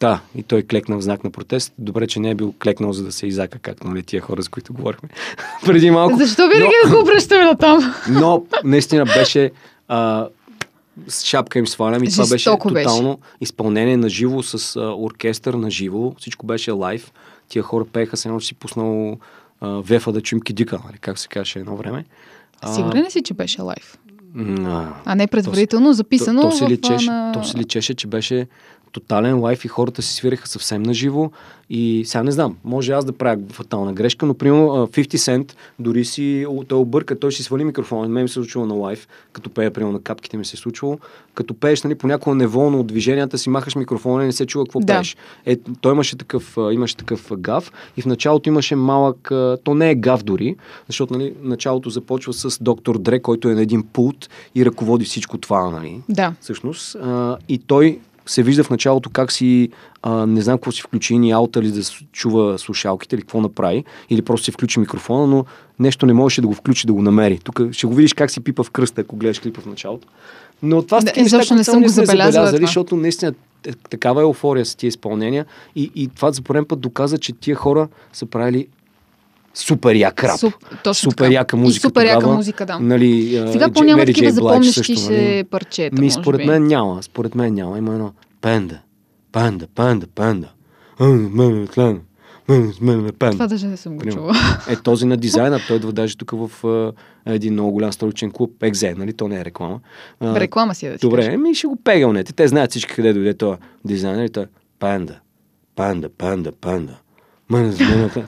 [0.01, 1.73] Да, и той клекна в знак на протест.
[1.79, 4.49] Добре, че не е бил клекнал, за да се изака, както нали, тия хора, с
[4.49, 5.09] които говорихме
[5.67, 6.17] преди малко.
[6.17, 7.95] Защо винаги но, да го обръщаме на там?
[8.11, 9.51] но наистина беше
[9.89, 10.29] а,
[11.09, 13.37] с шапка им свалям и това беше тотално беше.
[13.41, 16.15] изпълнение на живо с а, оркестър на живо.
[16.19, 17.13] Всичко беше лайв.
[17.49, 19.19] Тия хора пееха се едно, че си пуснал
[19.61, 22.05] а, Вефа да чуем кидика, нали, как се каже едно време.
[22.75, 23.99] Сигурен ли си, че беше лайв?
[24.39, 27.33] А, а не предварително записано то, то, се личеше, на...
[27.33, 28.47] то се личеше, че беше
[28.95, 31.31] тотален лайф и хората си свиреха съвсем на живо.
[31.71, 36.05] И сега не знам, може аз да правя фатална грешка, но примерно 50 Cent дори
[36.05, 38.09] си той обърка, той си свали микрофона.
[38.09, 40.59] Мен ми се е случило на лайф, като пея, примерно на капките ми се е
[40.59, 40.99] случило.
[41.35, 44.81] Като пееш, нали, понякога неволно от движенията си махаш микрофона и не се чува какво
[44.81, 44.87] да.
[44.87, 45.17] пееш.
[45.47, 49.33] Е, той имаше такъв, имаше такъв гав и в началото имаше малък,
[49.65, 53.63] то не е гав дори, защото нали, началото започва с доктор Дре, който е на
[53.63, 56.01] един пулт и ръководи всичко това, нали?
[56.09, 56.35] Да.
[56.41, 56.97] Всъщност.
[57.49, 59.69] И той се вижда в началото как си,
[60.03, 61.81] а, не знам какво си включи, ни аута ли да
[62.13, 65.45] чува слушалките или какво направи, или просто си включи микрофона, но
[65.79, 67.39] нещо не можеше да го включи, да го намери.
[67.39, 70.09] Тук ще го видиш как си пипа в кръста, ако гледаш клипа в началото.
[70.63, 73.35] Но това са такива неща, не съм го забелязали, защото наистина
[73.91, 75.47] такава еуфория с тия изпълнения
[75.77, 78.67] и, и това за пореден път доказа, че тия хора са правили
[79.55, 80.39] супер як рап.
[80.39, 81.35] Суп, точно супер така.
[81.35, 81.87] яка музика.
[81.87, 82.79] И супер яка музика, да.
[82.79, 85.45] Нали, Сега по-няма такива запомнящи се нали?
[85.45, 86.03] парчета.
[86.03, 86.45] Ми, според би.
[86.45, 87.03] мен няма.
[87.03, 87.79] Според мен няма.
[87.79, 88.81] Има едно панда,
[89.33, 90.49] панда, панда, панда.
[93.33, 94.35] Това даже не съм го чула.
[94.69, 96.93] Е, този на дизайна, той идва даже тук в uh,
[97.27, 99.13] един много голям столичен клуб, Екзе, нали?
[99.13, 99.81] То не е реклама.
[100.23, 102.33] Uh, реклама си е да си Добре, ми ще го пегълнете.
[102.33, 104.47] Те знаят всички къде дойде това дизайнер и той
[104.79, 105.21] панда,
[105.77, 106.97] панда, панда, панда.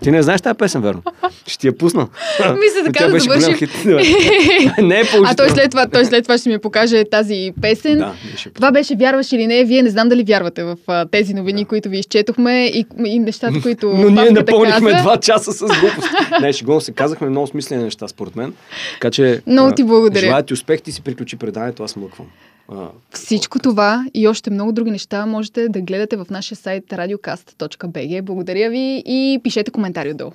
[0.02, 1.02] Ти не знаеш тази песен, верно?
[1.46, 2.08] Ще ти я пусна.
[2.38, 3.68] Мисля така да завършим.
[4.88, 7.98] не е А той след, това, той след това ще ми покаже тази песен.
[7.98, 8.14] Да,
[8.54, 9.64] това беше вярваш или не.
[9.64, 11.68] Вие не знам дали вярвате в а, тези новини, да.
[11.68, 15.02] които ви изчетохме и, и нещата, които Но ние напълнихме каза.
[15.02, 16.08] два часа с глупост.
[16.40, 18.52] не, ще го се казахме много смислени неща, според мен.
[18.92, 19.42] Така че.
[19.46, 20.20] Много ти благодаря.
[20.20, 22.26] Желая ти успех, ти си приключи предаването, аз млъквам.
[23.10, 28.22] Всичко това и още много други неща можете да гледате в нашия сайт radiocast.bg.
[28.22, 30.32] Благодаря ви и пишете коментари отдолу.